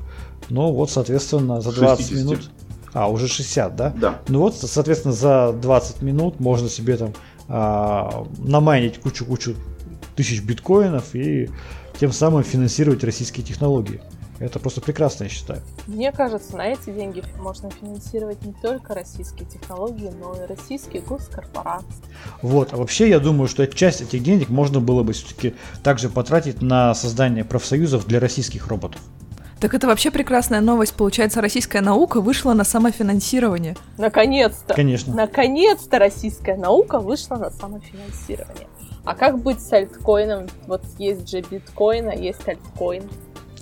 но 0.50 0.72
вот, 0.72 0.90
соответственно, 0.90 1.60
за 1.60 1.72
20 1.72 2.06
60. 2.06 2.24
минут... 2.24 2.50
А, 2.92 3.08
уже 3.10 3.28
60, 3.28 3.76
да? 3.76 3.94
Да. 3.96 4.20
Ну 4.28 4.40
вот, 4.40 4.56
соответственно, 4.56 5.12
за 5.12 5.52
20 5.52 6.02
минут 6.02 6.40
можно 6.40 6.68
себе 6.68 6.96
там 6.96 7.12
а, 7.48 8.26
намайнить 8.38 9.00
кучу-кучу 9.00 9.54
тысяч 10.14 10.42
биткоинов 10.42 11.14
и 11.14 11.50
тем 11.98 12.12
самым 12.12 12.42
финансировать 12.42 13.04
российские 13.04 13.44
технологии. 13.44 14.00
Это 14.38 14.58
просто 14.58 14.80
прекрасно, 14.80 15.24
я 15.24 15.30
считаю. 15.30 15.62
Мне 15.86 16.12
кажется, 16.12 16.56
на 16.56 16.66
эти 16.66 16.90
деньги 16.90 17.22
можно 17.38 17.70
финансировать 17.70 18.44
не 18.44 18.52
только 18.52 18.94
российские 18.94 19.48
технологии, 19.48 20.10
но 20.20 20.34
и 20.34 20.46
российские 20.46 21.02
госкорпорации. 21.02 21.86
Вот, 22.42 22.72
а 22.72 22.76
вообще 22.76 23.08
я 23.08 23.18
думаю, 23.18 23.48
что 23.48 23.66
часть 23.66 24.02
этих 24.02 24.22
денег 24.22 24.48
можно 24.48 24.80
было 24.80 25.02
бы 25.02 25.14
все-таки 25.14 25.54
также 25.82 26.08
потратить 26.08 26.60
на 26.60 26.94
создание 26.94 27.44
профсоюзов 27.44 28.06
для 28.06 28.20
российских 28.20 28.68
роботов. 28.68 29.00
Так 29.58 29.72
это 29.72 29.86
вообще 29.86 30.10
прекрасная 30.10 30.60
новость. 30.60 30.92
Получается, 30.94 31.40
российская 31.40 31.80
наука 31.80 32.20
вышла 32.20 32.52
на 32.52 32.62
самофинансирование. 32.62 33.74
Наконец-то. 33.96 34.74
Конечно. 34.74 35.14
Наконец-то 35.14 35.98
российская 35.98 36.56
наука 36.58 36.98
вышла 36.98 37.36
на 37.36 37.50
самофинансирование. 37.50 38.68
А 39.06 39.14
как 39.14 39.40
быть 39.40 39.62
с 39.62 39.72
альткоином? 39.72 40.48
Вот 40.66 40.82
есть 40.98 41.30
же 41.30 41.40
биткоин, 41.40 42.08
а 42.10 42.14
есть 42.14 42.46
альткоин. 42.46 43.04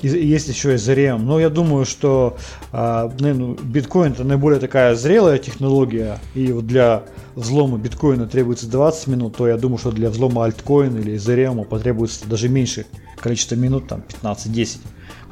Есть 0.09 0.49
еще 0.49 0.73
и 0.73 0.77
Ethereum. 0.77 1.19
Но 1.19 1.41
я 1.41 1.51
думаю, 1.51 1.85
что 1.85 2.37
э, 2.73 3.11
ну, 3.19 3.55
биткоин 3.55 4.13
это 4.13 4.25
наиболее 4.25 4.61
такая 4.61 4.95
зрелая 4.95 5.39
технология. 5.39 6.19
И 6.35 6.53
вот 6.53 6.67
для 6.67 7.03
взлома 7.35 7.79
биткоина 7.79 8.27
требуется 8.27 8.69
20 8.69 9.07
минут, 9.09 9.37
то 9.37 9.49
я 9.49 9.57
думаю, 9.57 9.79
что 9.79 9.93
для 9.93 10.11
взлома 10.11 10.45
альткоина 10.45 10.99
или 10.99 11.15
Ethereum 11.15 11.65
потребуется 11.65 12.29
даже 12.29 12.49
меньше 12.49 12.87
количество 13.21 13.55
минут, 13.55 13.89
там 13.89 14.03
15-10 14.23 14.79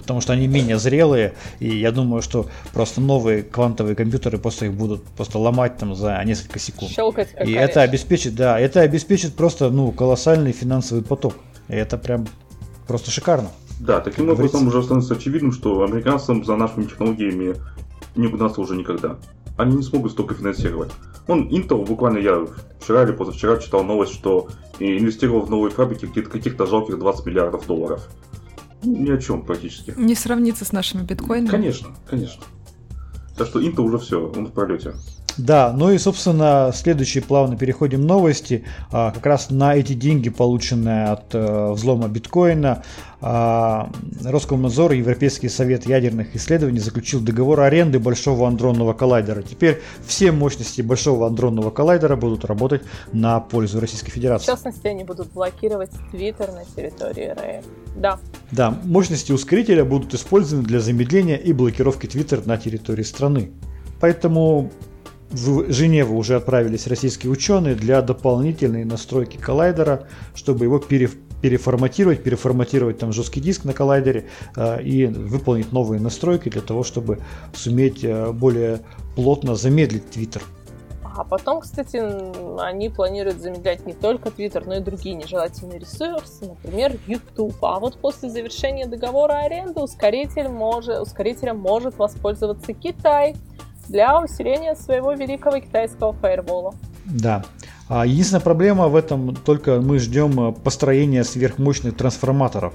потому 0.03 0.21
что 0.21 0.33
они 0.33 0.49
менее 0.49 0.79
зрелые, 0.79 1.35
и 1.61 1.79
я 1.79 1.93
думаю, 1.93 2.23
что 2.23 2.49
просто 2.73 3.01
новые 3.01 3.45
квантовые 3.45 3.95
компьютеры 3.95 4.37
просто 4.37 4.67
их 4.67 4.75
будут 4.75 5.05
просто 5.05 5.39
ломать 5.39 5.79
там 5.79 5.95
за 5.95 6.21
несколько 6.25 6.59
секунд. 6.59 6.91
Щелкать 6.91 7.31
как 7.33 7.47
И 7.47 7.53
это 7.53 7.83
обеспечит, 7.83 8.35
да, 8.35 8.59
это 8.59 8.81
обеспечит 8.81 9.35
просто, 9.35 9.71
ну, 9.71 9.93
колоссальный 9.93 10.53
финансовый 10.53 11.03
поток. 11.03 11.37
И 11.69 11.75
это 11.75 11.97
прям 11.99 12.27
просто 12.87 13.11
шикарно. 13.11 13.51
Да, 13.83 14.01
таким 14.01 14.31
образом 14.31 14.69
уже 14.69 14.81
становится 14.83 15.15
очевидным, 15.15 15.51
что 15.51 15.83
американцам 15.83 16.45
за 16.45 16.55
нашими 16.55 16.85
технологиями 16.85 17.57
не 18.15 18.29
угнаться 18.29 18.61
уже 18.61 18.77
никогда. 18.77 19.19
Они 19.59 19.77
не 19.77 19.83
смогут 19.83 20.13
столько 20.13 20.35
финансировать. 20.35 20.93
Он 21.27 21.49
Intel, 21.49 21.85
буквально 21.85 22.19
я 22.19 22.47
вчера 22.81 23.03
или 23.03 23.11
позавчера 23.11 23.57
читал 23.57 23.83
новость, 23.83 24.15
что 24.15 24.49
инвестировал 24.79 25.43
в 25.43 25.51
новые 25.51 25.73
фабрики 25.73 26.07
где-то 26.07 26.31
каких-то 26.31 26.67
жалких 26.67 26.97
20 26.99 27.27
миллиардов 27.27 27.67
долларов. 27.67 28.09
Ну, 28.85 28.97
ни 28.97 29.11
о 29.11 29.19
чем 29.19 29.43
практически. 29.43 29.93
Не 29.97 30.15
сравнится 30.15 30.65
с 30.65 30.73
нашими 30.73 31.03
биткоинами. 31.03 31.51
Конечно, 31.51 31.89
конечно. 32.09 32.45
Так 33.37 33.49
что 33.49 33.61
Intel 33.61 33.83
уже 33.83 33.99
все, 33.99 34.31
он 34.37 34.47
в 34.47 34.53
пролете. 34.53 34.95
Да, 35.39 35.73
ну 35.73 35.91
и, 35.91 35.99
собственно, 35.99 36.71
следующие 36.75 37.23
плавно 37.23 37.57
переходим 37.57 38.07
новости. 38.07 38.65
А, 38.91 39.11
как 39.11 39.25
раз 39.27 39.51
на 39.51 39.75
эти 39.75 39.95
деньги, 39.95 40.29
полученные 40.29 41.07
от 41.07 41.35
э, 41.35 41.73
взлома 41.73 42.09
биткоина, 42.09 42.83
а, 43.21 43.91
Роскомнадзор 44.25 44.93
и 44.93 44.99
Европейский 44.99 45.49
совет 45.49 45.87
ядерных 45.87 46.35
исследований 46.35 46.81
заключил 46.81 47.21
договор 47.21 47.61
аренды 47.61 47.99
Большого 47.99 48.49
андронного 48.49 48.93
коллайдера. 48.93 49.43
Теперь 49.43 49.81
все 50.05 50.33
мощности 50.33 50.83
Большого 50.83 51.29
андронного 51.29 51.71
коллайдера 51.71 52.17
будут 52.17 52.45
работать 52.45 52.83
на 53.13 53.39
пользу 53.41 53.81
Российской 53.81 54.11
Федерации. 54.11 54.45
В 54.45 54.49
частности, 54.49 54.87
они 54.89 55.05
будут 55.05 55.33
блокировать 55.33 55.91
Твиттер 56.11 56.51
на 56.53 56.65
территории 56.65 57.31
РФ. 57.31 57.65
Да. 57.97 58.19
Да, 58.51 58.77
мощности 58.85 59.33
ускорителя 59.33 59.85
будут 59.85 60.13
использованы 60.15 60.67
для 60.67 60.81
замедления 60.81 61.37
и 61.37 61.53
блокировки 61.53 62.07
Твиттер 62.07 62.45
на 62.47 62.59
территории 62.59 63.05
страны. 63.05 63.53
Поэтому 64.01 64.73
в 65.33 65.73
Женеву 65.73 66.17
уже 66.17 66.37
отправились 66.37 66.87
российские 66.87 67.33
ученые 67.33 67.75
для 67.75 68.03
дополнительной 68.03 68.85
настройки 68.85 69.39
коллайдера, 69.39 70.07
чтобы 70.35 70.67
его 70.67 70.79
пере, 70.79 71.09
переформатировать, 71.41 72.23
переформатировать 72.23 72.99
там 72.99 73.13
жесткий 73.13 73.41
диск 73.41 73.65
на 73.65 73.73
коллайдере 73.73 74.27
э, 74.57 74.83
и 74.83 75.07
выполнить 75.07 75.73
новые 75.73 76.01
настройки 76.01 76.49
для 76.49 76.61
того, 76.61 76.85
чтобы 76.85 77.19
суметь 77.55 78.05
э, 78.05 78.31
более 78.33 78.81
плотно 79.17 79.55
замедлить 79.55 80.05
Twitter. 80.15 80.43
А 81.15 81.25
потом, 81.25 81.61
кстати, 81.61 82.01
они 82.63 82.89
планируют 82.89 83.39
замедлять 83.39 83.85
не 83.85 83.93
только 83.93 84.31
Twitter, 84.31 84.63
но 84.65 84.77
и 84.77 84.81
другие 84.81 85.15
нежелательные 85.15 85.79
ресурсы, 85.79 86.47
например, 86.47 86.97
YouTube. 87.07 87.57
А 87.63 87.81
вот 87.81 87.99
после 87.99 88.31
завершения 88.31 88.87
договора 88.87 89.45
аренды 89.45 89.81
ускоритель 89.81 90.49
может, 90.49 91.01
ускорителем 91.01 91.59
может 91.59 91.99
воспользоваться 91.99 92.73
Китай– 92.75 93.35
для 93.93 94.19
усиления 94.19 94.75
своего 94.75 95.13
великого 95.13 95.61
китайского 95.61 96.15
фаервола. 96.15 96.75
Да. 97.05 97.45
А 97.89 98.07
единственная 98.07 98.41
проблема 98.41 98.89
в 98.89 98.97
этом 98.97 99.37
только 99.37 99.81
мы 99.81 99.99
ждем 99.99 100.49
э, 100.49 100.53
построения 100.53 101.25
сверхмощных 101.25 101.95
трансформаторов 101.97 102.73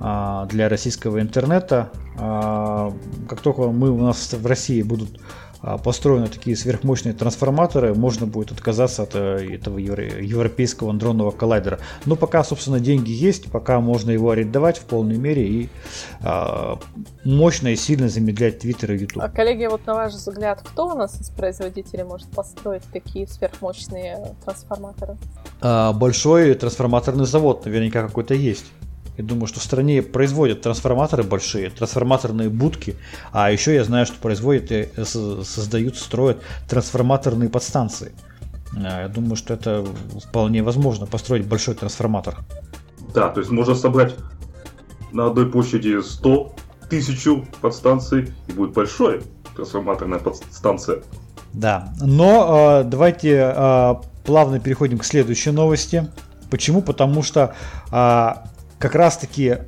а, 0.00 0.46
для 0.46 0.68
российского 0.68 1.20
интернета. 1.20 1.90
А, 2.18 2.92
как 3.28 3.40
только 3.40 3.62
мы 3.62 3.90
у 3.90 3.98
нас 3.98 4.32
в 4.32 4.46
России 4.46 4.82
будут 4.82 5.20
построены 5.82 6.28
такие 6.28 6.56
сверхмощные 6.56 7.14
трансформаторы, 7.14 7.94
можно 7.94 8.26
будет 8.26 8.52
отказаться 8.52 9.02
от 9.02 9.14
э, 9.14 9.54
этого 9.54 9.78
европейского 9.78 10.90
андронного 10.90 11.30
коллайдера. 11.30 11.78
Но 12.04 12.16
пока, 12.16 12.44
собственно, 12.44 12.80
деньги 12.80 13.10
есть, 13.10 13.50
пока 13.50 13.80
можно 13.80 14.10
его 14.10 14.30
арендовать 14.30 14.78
в 14.78 14.84
полной 14.84 15.16
мере 15.16 15.46
и 15.46 15.68
а, 16.20 16.78
мощно 17.24 17.68
и 17.68 17.76
сильно 17.76 18.08
замедлять 18.08 18.64
Twitter 18.64 18.94
и 18.94 19.00
YouTube. 19.00 19.22
А, 19.22 19.28
коллеги, 19.28 19.66
вот 19.66 19.86
на 19.86 19.94
ваш 19.94 20.12
взгляд, 20.12 20.62
кто 20.62 20.88
у 20.88 20.94
нас 20.94 21.20
из 21.20 21.30
производителей 21.30 22.04
может 22.04 22.28
построить 22.28 22.82
такие 22.92 23.26
сверхмощные 23.26 24.34
трансформаторы? 24.44 25.16
А, 25.60 25.92
большой 25.92 26.54
трансформаторный 26.54 27.26
завод 27.26 27.64
наверняка 27.64 28.06
какой-то 28.06 28.34
есть. 28.34 28.66
Я 29.16 29.24
думаю, 29.24 29.46
что 29.46 29.60
в 29.60 29.62
стране 29.62 30.02
производят 30.02 30.62
трансформаторы 30.62 31.22
большие, 31.22 31.70
трансформаторные 31.70 32.50
будки, 32.50 32.96
а 33.32 33.50
еще 33.50 33.74
я 33.74 33.84
знаю, 33.84 34.06
что 34.06 34.16
производят 34.16 34.70
и 34.70 34.88
создают, 35.04 35.96
строят 35.96 36.42
трансформаторные 36.68 37.48
подстанции. 37.48 38.12
А, 38.76 39.02
я 39.02 39.08
думаю, 39.08 39.36
что 39.36 39.54
это 39.54 39.86
вполне 40.28 40.62
возможно, 40.62 41.06
построить 41.06 41.46
большой 41.46 41.74
трансформатор. 41.74 42.36
Да, 43.14 43.30
то 43.30 43.40
есть 43.40 43.50
можно 43.50 43.74
собрать 43.74 44.14
на 45.12 45.26
одной 45.26 45.50
площади 45.50 46.02
100 46.02 46.54
тысячу 46.90 47.46
подстанций, 47.60 48.32
и 48.48 48.52
будет 48.52 48.72
большой 48.72 49.22
трансформаторная 49.54 50.18
подстанция. 50.18 51.02
Да, 51.52 51.94
но 52.00 52.80
э, 52.82 52.84
давайте 52.84 53.52
э, 53.54 53.94
плавно 54.24 54.60
переходим 54.60 54.98
к 54.98 55.04
следующей 55.04 55.52
новости. 55.52 56.06
Почему? 56.50 56.82
Потому 56.82 57.22
что 57.22 57.54
э, 57.90 58.34
как 58.78 58.94
раз-таки 58.94 59.58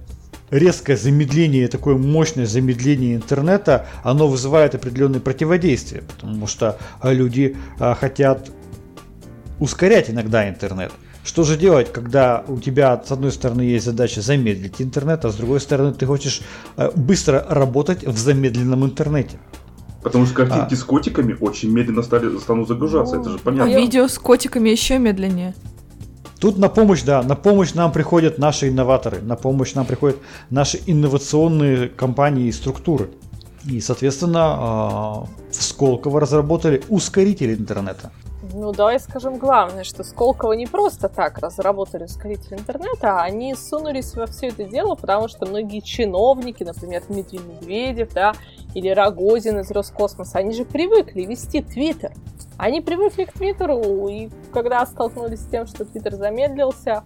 резкое 0.51 0.97
замедление, 0.97 1.69
такое 1.69 1.97
мощное 1.97 2.47
замедление 2.47 3.17
интернета, 3.17 3.87
оно 4.03 4.29
вызывает 4.29 4.75
определенные 4.75 5.21
противодействия, 5.21 6.03
потому 6.03 6.47
что 6.47 6.79
а, 7.01 7.13
люди 7.13 7.57
а, 7.79 7.95
хотят 7.95 8.51
ускорять 9.59 10.11
иногда 10.11 10.49
интернет. 10.49 10.93
Что 11.25 11.45
же 11.45 11.59
делать, 11.59 11.93
когда 11.93 12.43
у 12.49 12.59
тебя 12.59 13.03
с 13.05 13.13
одной 13.13 13.33
стороны 13.33 13.61
есть 13.63 13.85
задача 13.85 14.23
замедлить 14.23 14.81
интернет, 14.81 15.25
а 15.27 15.31
с 15.31 15.35
другой 15.35 15.61
стороны 15.61 15.93
ты 15.93 16.07
хочешь 16.07 16.41
а, 16.77 16.91
быстро 16.95 17.45
работать 17.49 18.05
в 18.05 18.17
замедленном 18.17 18.85
интернете? 18.85 19.39
Потому 20.03 20.27
что 20.27 20.35
картинки 20.35 20.75
а. 20.75 20.77
с 20.77 20.85
котиками 20.85 21.37
очень 21.39 21.71
медленно 21.71 22.03
стали, 22.03 22.39
станут 22.39 22.69
загружаться, 22.69 23.17
ну, 23.17 23.21
это 23.21 23.31
же 23.31 23.39
понятно. 23.39 23.75
А 23.75 23.79
видео 23.79 24.09
с 24.09 24.19
котиками 24.19 24.71
еще 24.71 24.99
медленнее. 24.99 25.55
Тут 26.41 26.57
на 26.57 26.69
помощь, 26.69 27.03
да, 27.03 27.23
на 27.23 27.35
помощь 27.35 27.75
нам 27.75 27.91
приходят 27.91 28.39
наши 28.39 28.69
инноваторы, 28.69 29.21
на 29.21 29.35
помощь 29.35 29.75
нам 29.75 29.87
приходят 29.87 30.19
наши 30.51 30.81
инновационные 30.87 31.89
компании 31.89 32.47
и 32.47 32.53
структуры. 32.53 33.11
И, 33.65 33.81
соответственно, 33.81 34.41
а, 34.41 35.25
в 35.51 35.63
Сколково 35.63 36.21
разработали 36.21 36.83
ускоритель 36.89 37.55
интернета. 37.55 38.13
Ну, 38.55 38.73
давай 38.73 39.01
скажем 39.01 39.37
главное, 39.37 39.83
что 39.83 40.05
Сколково 40.05 40.53
не 40.53 40.67
просто 40.67 41.09
так 41.09 41.39
разработали 41.39 42.05
ускоритель 42.05 42.55
интернета, 42.55 43.17
а 43.17 43.23
они 43.25 43.55
сунулись 43.55 44.15
во 44.15 44.27
все 44.27 44.49
это 44.49 44.65
дело, 44.65 44.95
потому 44.95 45.29
что 45.29 45.45
многие 45.45 45.81
чиновники, 45.81 46.63
например, 46.63 47.03
Дмитрий 47.09 47.41
Медведев, 47.41 48.13
да, 48.15 48.35
или 48.75 48.89
Рогозин 48.89 49.59
из 49.59 49.71
Роскосмоса, 49.71 50.39
они 50.39 50.55
же 50.55 50.65
привыкли 50.65 51.23
вести 51.23 51.63
Твиттер. 51.63 52.13
Они 52.59 52.81
привыкли 52.81 53.25
к 53.25 53.33
Твиттеру, 53.33 54.09
и 54.09 54.29
когда 54.53 54.85
столкнулись 54.85 55.41
с 55.41 55.47
тем, 55.47 55.69
что 55.69 55.85
Твиттер 55.85 56.17
замедлился, 56.17 57.05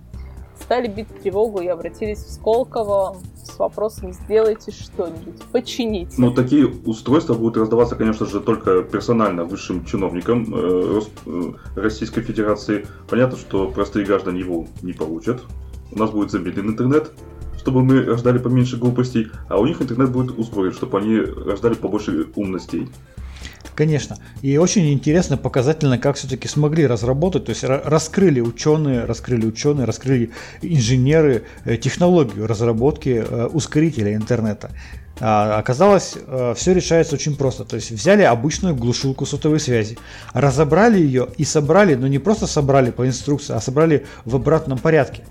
стали 0.59 0.89
бить 0.89 1.09
тревогу 1.23 1.61
и 1.61 1.67
обратились 1.67 2.21
в 2.21 2.31
Сколково 2.31 3.19
с 3.45 3.59
вопросом 3.59 4.15
«сделайте 4.15 4.73
что-нибудь, 4.73 5.43
почините». 5.53 6.15
Ну, 6.17 6.33
такие 6.33 6.67
устройства 6.67 7.35
будут 7.35 7.59
раздаваться, 7.59 7.97
конечно 7.97 8.25
же, 8.25 8.41
только 8.41 8.83
персонально 8.83 9.45
высшим 9.45 9.85
чиновникам 9.85 10.47
э, 10.55 11.01
э, 11.27 11.53
Российской 11.77 12.23
Федерации. 12.23 12.87
Понятно, 13.11 13.37
что 13.37 13.69
простые 13.69 14.07
граждане 14.07 14.41
его 14.41 14.67
не 14.81 14.95
получат. 14.95 15.43
У 15.91 15.99
нас 15.99 16.11
будет 16.11 16.31
замедлен 16.31 16.71
интернет, 16.71 17.13
чтобы 17.59 17.83
мы 17.83 18.03
рождали 18.03 18.39
поменьше 18.39 18.79
глупостей, 18.79 19.29
а 19.51 19.59
у 19.59 19.67
них 19.67 19.83
интернет 19.83 20.11
будет 20.11 20.39
ускорен, 20.39 20.73
чтобы 20.73 20.97
они 20.97 21.19
рождали 21.19 21.75
побольше 21.75 22.27
умностей. 22.37 22.89
Конечно. 23.75 24.19
И 24.43 24.57
очень 24.59 24.93
интересно, 24.93 25.37
показательно, 25.37 25.99
как 25.99 26.17
все-таки 26.17 26.47
смогли 26.47 26.87
разработать, 26.87 27.47
то 27.47 27.51
есть 27.51 27.65
раскрыли 27.65 28.41
ученые, 28.41 29.05
раскрыли 29.05 29.47
ученые, 29.47 29.87
раскрыли 29.87 30.31
инженеры 30.61 31.45
э, 31.65 31.77
технологию 31.79 32.47
разработки 32.47 33.25
э, 33.27 33.47
ускорителя 33.47 34.15
интернета. 34.15 34.71
А, 35.21 35.59
оказалось, 35.59 36.17
э, 36.17 36.55
все 36.57 36.75
решается 36.75 37.15
очень 37.15 37.37
просто. 37.37 37.65
То 37.65 37.77
есть 37.77 37.91
взяли 37.91 38.23
обычную 38.23 38.75
глушилку 38.75 39.25
сотовой 39.25 39.61
связи, 39.61 39.97
разобрали 40.35 40.99
ее 40.99 41.29
и 41.39 41.45
собрали, 41.45 41.95
но 41.95 42.09
не 42.09 42.19
просто 42.19 42.47
собрали 42.47 42.91
по 42.91 43.07
инструкции, 43.07 43.55
а 43.55 43.61
собрали 43.61 44.07
в 44.25 44.37
обратном 44.37 44.79
порядке. 44.79 45.25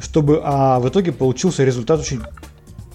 Чтобы 0.00 0.40
а 0.42 0.80
в 0.80 0.88
итоге 0.88 1.12
получился 1.12 1.64
результат 1.64 2.00
очень 2.00 2.20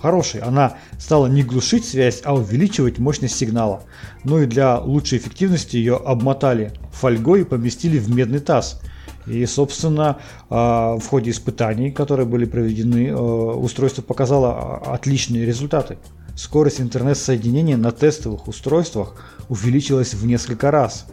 хорошей. 0.01 0.41
Она 0.41 0.77
стала 0.97 1.27
не 1.27 1.43
глушить 1.43 1.85
связь, 1.85 2.21
а 2.23 2.35
увеличивать 2.35 2.99
мощность 2.99 3.35
сигнала. 3.35 3.83
Ну 4.23 4.41
и 4.41 4.45
для 4.45 4.79
лучшей 4.79 5.19
эффективности 5.19 5.77
ее 5.77 5.97
обмотали 5.97 6.73
фольгой 6.91 7.41
и 7.41 7.45
поместили 7.45 7.99
в 7.99 8.13
медный 8.13 8.39
таз. 8.39 8.81
И, 9.27 9.45
собственно, 9.45 10.17
а, 10.49 10.97
в 10.97 11.07
ходе 11.07 11.31
испытаний, 11.31 11.91
которые 11.91 12.25
были 12.25 12.45
проведены, 12.45 13.11
а, 13.11 13.15
устройство 13.15 14.01
показало 14.01 14.77
отличные 14.77 15.45
результаты. 15.45 15.97
Скорость 16.35 16.81
интернет-соединения 16.81 17.77
на 17.77 17.91
тестовых 17.91 18.47
устройствах 18.47 19.15
увеличилась 19.49 20.13
в 20.13 20.25
несколько 20.25 20.71
раз. 20.71 21.05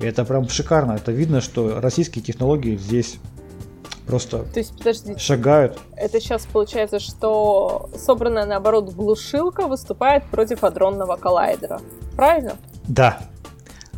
И 0.00 0.04
это 0.04 0.24
прям 0.24 0.48
шикарно. 0.48 0.92
Это 0.92 1.10
видно, 1.10 1.40
что 1.40 1.80
российские 1.80 2.22
технологии 2.22 2.76
здесь 2.76 3.16
просто 4.14 4.44
То 4.44 4.60
есть, 4.60 4.78
подожди, 4.78 5.18
шагают. 5.18 5.76
Это 5.96 6.20
сейчас 6.20 6.46
получается, 6.46 7.00
что 7.00 7.90
собранная 7.98 8.46
наоборот 8.46 8.92
глушилка 8.92 9.66
выступает 9.66 10.22
против 10.24 10.62
адронного 10.62 11.16
коллайдера. 11.16 11.80
Правильно? 12.14 12.52
Да. 12.86 13.18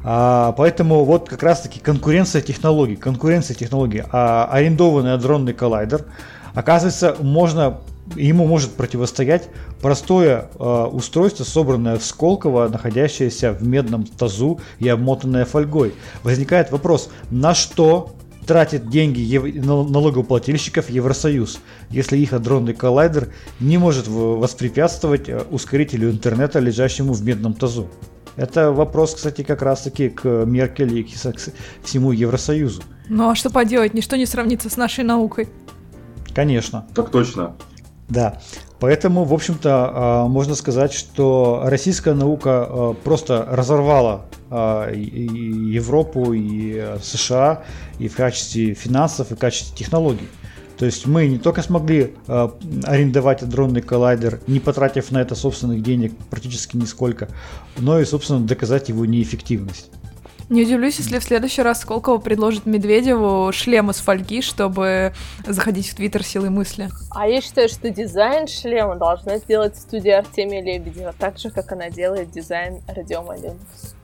А, 0.03 0.53
поэтому 0.53 1.05
вот 1.05 1.29
как 1.29 1.43
раз 1.43 1.61
таки 1.61 1.81
конкуренция 1.81 2.41
технологий. 2.41 2.97
Конкуренция 2.97 3.55
технологий. 3.55 4.05
А 4.11 4.49
арендованный 4.51 5.13
адронный 5.13 5.53
коллайдер, 5.53 6.07
оказывается, 6.55 7.15
можно 7.21 7.81
ему 8.15 8.47
может 8.47 8.73
противостоять 8.73 9.51
простое 9.83 10.49
э, 10.59 10.85
устройство, 10.93 11.45
собранное 11.45 11.99
в 11.99 12.05
Сколково, 12.05 12.69
находящееся 12.69 13.53
в 13.53 13.67
медном 13.67 14.07
тазу 14.07 14.61
и 14.79 14.89
обмотанное 14.89 15.45
фольгой. 15.45 15.93
Возникает 16.23 16.71
вопрос, 16.71 17.11
на 17.31 17.55
что 17.55 18.15
тратит 18.47 18.89
деньги 18.89 19.59
налогоплательщиков 19.59 20.89
Евросоюз, 20.89 21.61
если 21.91 22.17
их 22.17 22.33
адронный 22.33 22.75
коллайдер 22.75 23.33
не 23.61 23.79
может 23.79 24.07
воспрепятствовать 24.09 25.29
э, 25.29 25.43
ускорителю 25.51 26.11
интернета, 26.11 26.61
лежащему 26.61 27.13
в 27.13 27.23
медном 27.23 27.55
тазу. 27.55 27.89
Это 28.37 28.71
вопрос, 28.71 29.15
кстати, 29.15 29.43
как 29.43 29.63
раз-таки 29.63 30.11
к 30.11 30.45
Меркель 30.45 30.99
и 30.99 31.03
к 31.03 31.09
всему 31.83 32.13
Евросоюзу. 32.13 32.83
Ну 33.09 33.31
а 33.31 33.35
что 33.35 33.51
поделать, 33.51 33.95
ничто 33.95 34.17
не 34.17 34.27
сравнится 34.27 34.69
с 34.69 34.77
нашей 34.77 35.05
наукой. 35.05 35.49
Конечно. 36.35 36.87
Так 36.95 37.11
точно. 37.11 37.57
Да. 38.09 38.43
Поэтому, 38.79 39.25
в 39.25 39.33
общем-то, 39.33 39.91
а, 39.93 40.29
можно 40.29 40.55
сказать, 40.55 40.93
что 40.93 41.63
российская 41.65 42.15
наука 42.15 42.67
а, 42.69 42.95
просто 42.95 43.47
разорвала 43.51 44.27
а, 44.51 44.93
Европу, 44.93 46.33
и 46.35 46.97
США 47.03 47.63
и 47.99 48.09
в 48.09 48.17
качестве 48.17 48.75
финансов, 48.75 49.31
и 49.31 49.35
в 49.35 49.39
качестве 49.39 49.77
технологий. 49.77 50.29
То 50.77 50.85
есть 50.85 51.07
мы 51.07 51.27
не 51.27 51.39
только 51.39 51.63
смогли 51.63 52.13
арендовать 52.27 53.49
дронный 53.49 53.81
коллайдер, 53.81 54.41
не 54.47 54.61
потратив 54.61 55.11
на 55.11 55.23
это 55.23 55.35
собственных 55.35 55.83
денег 55.83 56.13
практически 56.29 56.77
нисколько, 56.77 57.29
но 57.79 57.99
и, 57.99 58.05
собственно, 58.05 58.41
доказать 58.41 58.91
его 58.91 59.07
неэффективность. 59.07 59.91
Не 60.49 60.63
удивлюсь, 60.63 60.99
если 60.99 61.19
в 61.19 61.25
следующий 61.25 61.63
раз 61.63 61.81
Сколково 61.81 62.19
предложит 62.19 62.67
Медведеву 62.67 63.51
шлем 63.53 63.91
из 63.91 63.97
фольги, 63.97 64.43
чтобы 64.43 65.13
заходить 65.45 65.89
в 65.89 65.97
Твиттер 65.97 66.23
силой 66.23 66.51
мысли. 66.51 66.89
А 67.11 67.27
я 67.27 67.41
считаю, 67.41 67.69
что 67.69 67.91
дизайн 67.91 68.47
шлема 68.47 68.95
должна 68.95 69.39
сделать 69.39 69.77
студия 69.77 70.19
Артемия 70.19 70.63
Лебедева, 70.63 71.13
так 71.19 71.39
же, 71.39 71.51
как 71.51 71.73
она 71.73 71.91
делает 71.91 72.31
дизайн 72.31 72.81
Радиома 72.87 73.35
Linux. 73.35 73.95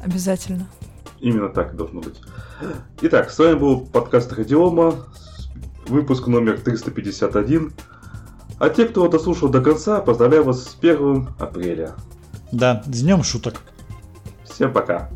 Обязательно. 0.00 0.66
Именно 1.20 1.50
так 1.50 1.74
и 1.74 1.76
должно 1.76 2.00
быть. 2.00 2.18
Итак, 3.02 3.30
с 3.30 3.38
вами 3.38 3.54
был 3.54 3.80
подкаст 3.82 4.32
Радиома, 4.32 5.06
выпуск 5.86 6.28
номер 6.28 6.60
351. 6.60 7.74
А 8.58 8.70
те, 8.70 8.86
кто 8.86 9.06
дослушал 9.06 9.50
до 9.50 9.60
конца, 9.60 10.00
поздравляю 10.00 10.44
вас 10.44 10.64
с 10.64 10.76
1 10.80 11.28
апреля. 11.38 11.92
Да, 12.52 12.82
с 12.86 13.02
днем 13.02 13.22
шуток. 13.22 13.60
Всем 14.44 14.72
пока. 14.72 15.10